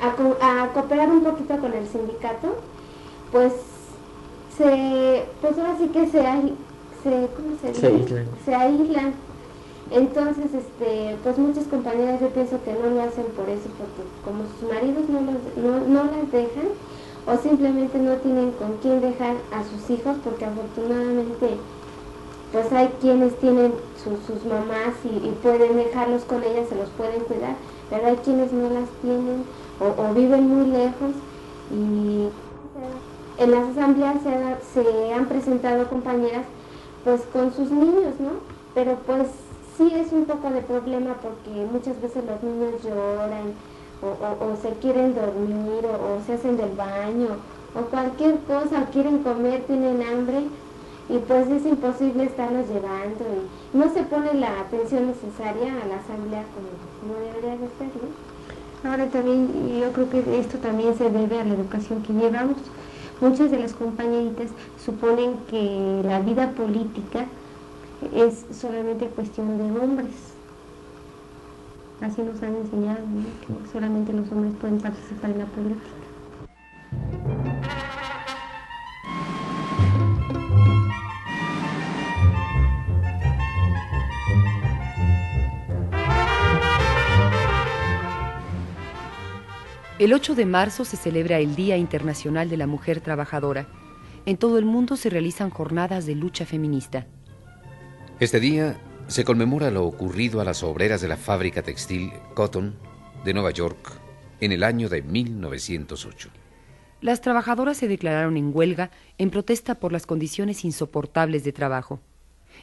a, 0.00 0.68
cooperar 0.72 1.08
un 1.10 1.24
poquito 1.24 1.58
con 1.58 1.72
el 1.72 1.86
sindicato, 1.86 2.56
pues 3.32 3.52
se, 4.56 5.24
pues 5.40 5.58
ahora 5.58 5.76
sí 5.78 5.88
que 5.88 6.06
se, 6.06 6.22
se, 7.02 7.28
¿cómo 7.36 7.56
se, 7.60 7.74
se 7.74 7.86
aíslan. 7.86 8.26
Se 8.44 8.54
aíslan. 8.54 9.14
Entonces, 9.90 10.52
este, 10.52 11.16
pues 11.22 11.38
muchas 11.38 11.64
compañeras 11.64 12.20
yo 12.20 12.28
pienso 12.28 12.62
que 12.62 12.74
no 12.74 12.90
lo 12.90 13.02
hacen 13.02 13.24
por 13.34 13.48
eso, 13.48 13.68
porque 13.78 14.04
como 14.22 14.44
sus 14.44 14.68
maridos 14.68 15.08
no, 15.08 15.20
los, 15.22 15.88
no, 15.88 16.04
las 16.04 16.30
dejan, 16.30 16.68
o 17.26 17.36
simplemente 17.38 17.98
no 17.98 18.14
tienen 18.16 18.50
con 18.52 18.76
quién 18.82 19.00
dejar 19.00 19.36
a 19.52 19.64
sus 19.64 19.88
hijos, 19.88 20.16
porque 20.22 20.44
afortunadamente 20.44 21.56
pues 22.52 22.72
hay 22.72 22.88
quienes 23.00 23.38
tienen 23.40 23.72
sus 24.02 24.44
mamás 24.46 24.94
y, 25.04 25.26
y, 25.26 25.38
pueden 25.42 25.76
dejarlos 25.76 26.22
con 26.24 26.42
ellas, 26.42 26.68
se 26.68 26.76
los 26.76 26.88
pueden 26.90 27.20
cuidar, 27.24 27.56
pero 27.90 28.06
hay 28.06 28.16
quienes 28.16 28.52
no 28.52 28.70
las 28.70 28.88
tienen 29.02 29.44
o, 29.80 30.14
viven 30.14 30.48
muy 30.48 30.66
lejos 30.70 31.14
y 31.70 32.28
en 33.38 33.50
las 33.50 33.68
asambleas 33.68 34.16
se, 34.72 35.12
han 35.12 35.26
presentado 35.26 35.88
compañeras 35.88 36.44
pues 37.04 37.22
con 37.32 37.52
sus 37.52 37.70
niños, 37.70 38.18
¿no? 38.18 38.30
Pero 38.74 38.96
pues 39.06 39.28
sí 39.76 39.90
es 39.94 40.12
un 40.12 40.24
poco 40.24 40.50
de 40.50 40.60
problema 40.62 41.14
porque 41.22 41.64
muchas 41.72 42.00
veces 42.02 42.24
los 42.24 42.42
niños 42.42 42.82
lloran 42.82 43.54
o, 44.02 44.56
se 44.60 44.70
quieren 44.80 45.14
dormir 45.14 45.86
o, 45.86 46.24
se 46.26 46.34
hacen 46.34 46.56
del 46.56 46.70
baño 46.70 47.36
o 47.74 47.80
cualquier 47.90 48.38
cosa, 48.40 48.86
quieren 48.92 49.22
comer, 49.22 49.64
tienen 49.66 50.02
hambre 50.02 50.42
y 51.08 51.18
pues 51.18 51.48
es 51.48 51.64
imposible 51.64 52.24
estarlos 52.24 52.68
llevando 52.68 53.24
y 53.72 53.76
no 53.76 53.88
se 53.92 54.02
pone 54.02 54.34
la 54.34 54.60
atención 54.60 55.06
necesaria 55.06 55.72
a 55.72 55.86
la 55.86 55.96
asamblea 55.96 56.44
como, 56.54 56.68
como 57.00 57.20
debería 57.24 57.52
de 57.52 57.68
ser, 57.78 57.88
¿no? 58.02 58.27
Ahora 58.84 59.06
también 59.06 59.80
yo 59.80 59.92
creo 59.92 60.08
que 60.08 60.38
esto 60.38 60.58
también 60.58 60.96
se 60.96 61.10
debe 61.10 61.40
a 61.40 61.44
la 61.44 61.54
educación 61.54 62.02
que 62.02 62.12
llevamos. 62.12 62.58
Muchas 63.20 63.50
de 63.50 63.58
las 63.58 63.72
compañeritas 63.72 64.50
suponen 64.84 65.38
que 65.50 66.02
la 66.04 66.20
vida 66.20 66.52
política 66.52 67.26
es 68.14 68.46
solamente 68.52 69.08
cuestión 69.08 69.58
de 69.58 69.80
hombres. 69.80 70.14
Así 72.00 72.22
nos 72.22 72.40
han 72.42 72.54
enseñado, 72.54 73.00
que 73.44 73.72
solamente 73.72 74.12
los 74.12 74.30
hombres 74.30 74.52
pueden 74.60 74.78
participar 74.78 75.30
en 75.30 75.38
la 75.40 75.46
política. 75.46 77.57
El 89.98 90.12
8 90.12 90.36
de 90.36 90.46
marzo 90.46 90.84
se 90.84 90.96
celebra 90.96 91.40
el 91.40 91.56
Día 91.56 91.76
Internacional 91.76 92.48
de 92.48 92.56
la 92.56 92.68
Mujer 92.68 93.00
Trabajadora. 93.00 93.66
En 94.26 94.36
todo 94.36 94.56
el 94.56 94.64
mundo 94.64 94.96
se 94.96 95.10
realizan 95.10 95.50
jornadas 95.50 96.06
de 96.06 96.14
lucha 96.14 96.46
feminista. 96.46 97.08
Este 98.20 98.38
día 98.38 98.80
se 99.08 99.24
conmemora 99.24 99.72
lo 99.72 99.84
ocurrido 99.84 100.40
a 100.40 100.44
las 100.44 100.62
obreras 100.62 101.00
de 101.00 101.08
la 101.08 101.16
fábrica 101.16 101.62
textil 101.62 102.12
Cotton 102.34 102.76
de 103.24 103.34
Nueva 103.34 103.50
York 103.50 103.98
en 104.40 104.52
el 104.52 104.62
año 104.62 104.88
de 104.88 105.02
1908. 105.02 106.28
Las 107.00 107.20
trabajadoras 107.20 107.76
se 107.76 107.88
declararon 107.88 108.36
en 108.36 108.52
huelga 108.54 108.92
en 109.18 109.30
protesta 109.30 109.80
por 109.80 109.90
las 109.90 110.06
condiciones 110.06 110.64
insoportables 110.64 111.42
de 111.42 111.50
trabajo. 111.50 111.98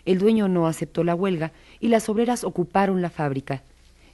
El 0.06 0.20
dueño 0.20 0.48
no 0.48 0.68
aceptó 0.68 1.04
la 1.04 1.16
huelga 1.16 1.52
y 1.82 1.90
las 1.90 2.08
obreras 2.08 2.46
ocuparon 2.46 3.02
la 3.02 3.10
fábrica. 3.10 3.64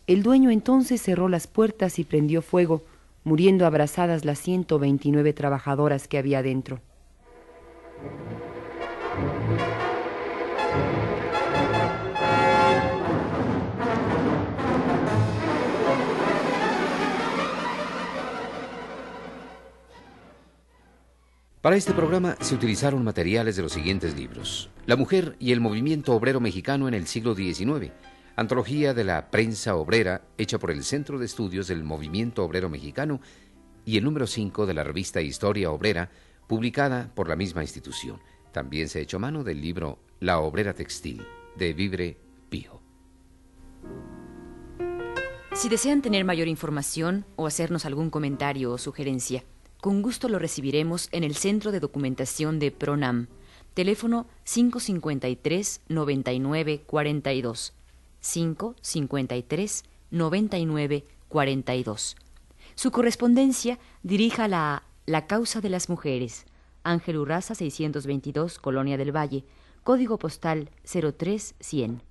El 0.08 0.24
dueño 0.24 0.50
entonces 0.50 1.04
cerró 1.04 1.30
las 1.30 1.46
puertas 1.46 2.00
y 2.00 2.04
prendió 2.04 2.42
fuego, 2.42 2.84
muriendo 3.24 3.66
abrazadas 3.66 4.26
las 4.26 4.40
129 4.40 5.34
trabajadoras 5.34 6.08
que 6.08 6.18
había 6.18 6.42
dentro. 6.42 6.82
Para 21.62 21.76
este 21.76 21.94
programa 21.94 22.36
se 22.42 22.56
utilizaron 22.56 23.04
materiales 23.04 23.56
de 23.56 23.62
los 23.62 23.72
siguientes 23.72 24.16
libros. 24.18 24.72
La 24.88 24.96
mujer 24.96 25.36
y 25.38 25.52
el 25.52 25.62
movimiento 25.62 26.16
obrero 26.16 26.40
mexicano 26.40 26.88
en 26.88 26.96
el 26.96 27.06
siglo 27.06 27.36
XIX, 27.36 27.92
Antología 28.36 28.94
de 28.94 29.04
la 29.04 29.30
prensa 29.30 29.76
obrera 29.76 30.22
hecha 30.38 30.58
por 30.58 30.72
el 30.72 30.84
Centro 30.84 31.20
de 31.20 31.26
Estudios 31.26 31.68
del 31.68 31.84
Movimiento 31.84 32.46
Obrero 32.46 32.70
Mexicano 32.70 33.20
y 33.84 33.98
el 33.98 34.06
número 34.06 34.26
5 34.26 34.66
de 34.66 34.74
la 34.74 34.86
revista 34.86 35.22
Historia 35.22 35.70
Obrera, 35.70 36.10
publicada 36.48 37.12
por 37.14 37.28
la 37.28 37.36
misma 37.36 37.62
institución. 37.62 38.22
También 38.54 38.88
se 38.88 39.02
hecho 39.02 39.20
mano 39.20 39.44
del 39.44 39.60
libro 39.60 40.00
La 40.20 40.40
Obrera 40.40 40.74
Textil, 40.74 41.26
de 41.58 41.74
Vibre 41.74 42.18
Pío. 42.50 42.82
Si 45.54 45.68
desean 45.68 46.02
tener 46.02 46.24
mayor 46.24 46.48
información 46.48 47.26
o 47.36 47.48
hacernos 47.48 47.86
algún 47.86 48.10
comentario 48.10 48.72
o 48.72 48.78
sugerencia, 48.78 49.44
con 49.82 50.02
gusto 50.02 50.30
lo 50.30 50.40
recibiremos 50.40 51.10
en 51.12 51.26
el 51.26 51.36
Centro 51.36 51.74
de 51.74 51.82
Documentación 51.82 52.60
de 52.60 52.72
PRONAM, 52.72 53.28
teléfono 53.74 54.28
553 54.46 55.82
99 58.22 58.76
42 58.78 58.82
553 58.82 59.84
99 60.12 61.06
42. 61.28 62.16
Su 62.76 62.92
correspondencia 62.92 63.80
dirija 64.04 64.46
a 64.46 64.84
La 65.06 65.28
Causa 65.28 65.62
de 65.62 65.70
las 65.70 65.90
Mujeres, 65.90 66.46
Ángel 66.84 67.18
Urraza 67.18 67.56
622, 67.56 68.60
Colonia 68.60 68.98
del 68.98 69.16
Valle, 69.16 69.44
código 69.84 70.18
postal 70.18 70.70
03100. 70.84 72.11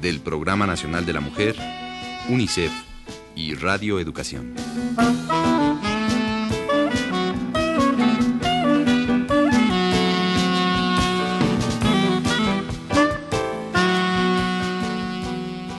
del 0.00 0.20
Programa 0.20 0.66
Nacional 0.66 1.04
de 1.04 1.12
la 1.12 1.20
Mujer, 1.20 1.56
UNICEF 2.28 2.72
y 3.34 3.54
Radio 3.54 3.98
Educación. 3.98 4.54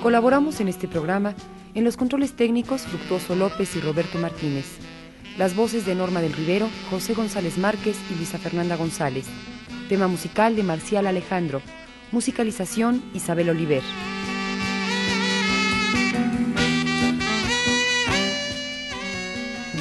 Colaboramos 0.01 0.59
en 0.59 0.67
este 0.67 0.87
programa 0.87 1.35
en 1.75 1.83
los 1.83 1.95
controles 1.95 2.33
técnicos 2.33 2.81
Fructuoso 2.81 3.35
López 3.35 3.75
y 3.75 3.79
Roberto 3.79 4.17
Martínez. 4.17 4.65
Las 5.37 5.55
voces 5.55 5.85
de 5.85 5.95
Norma 5.95 6.19
del 6.19 6.33
Rivero, 6.33 6.67
José 6.89 7.13
González 7.13 7.57
Márquez 7.57 7.95
y 8.11 8.15
Luisa 8.15 8.37
Fernanda 8.37 8.75
González. 8.75 9.27
Tema 9.87 10.07
musical 10.07 10.55
de 10.55 10.63
Marcial 10.63 11.07
Alejandro. 11.07 11.61
Musicalización 12.11 13.03
Isabel 13.13 13.49
Oliver. 13.49 13.83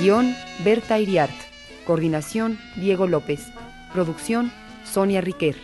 Guión 0.01 0.35
Berta 0.65 0.99
Iriart. 0.99 1.35
Coordinación 1.85 2.59
Diego 2.77 3.07
López. 3.07 3.49
Producción 3.93 4.53
Sonia 4.85 5.21
Riquer. 5.21 5.57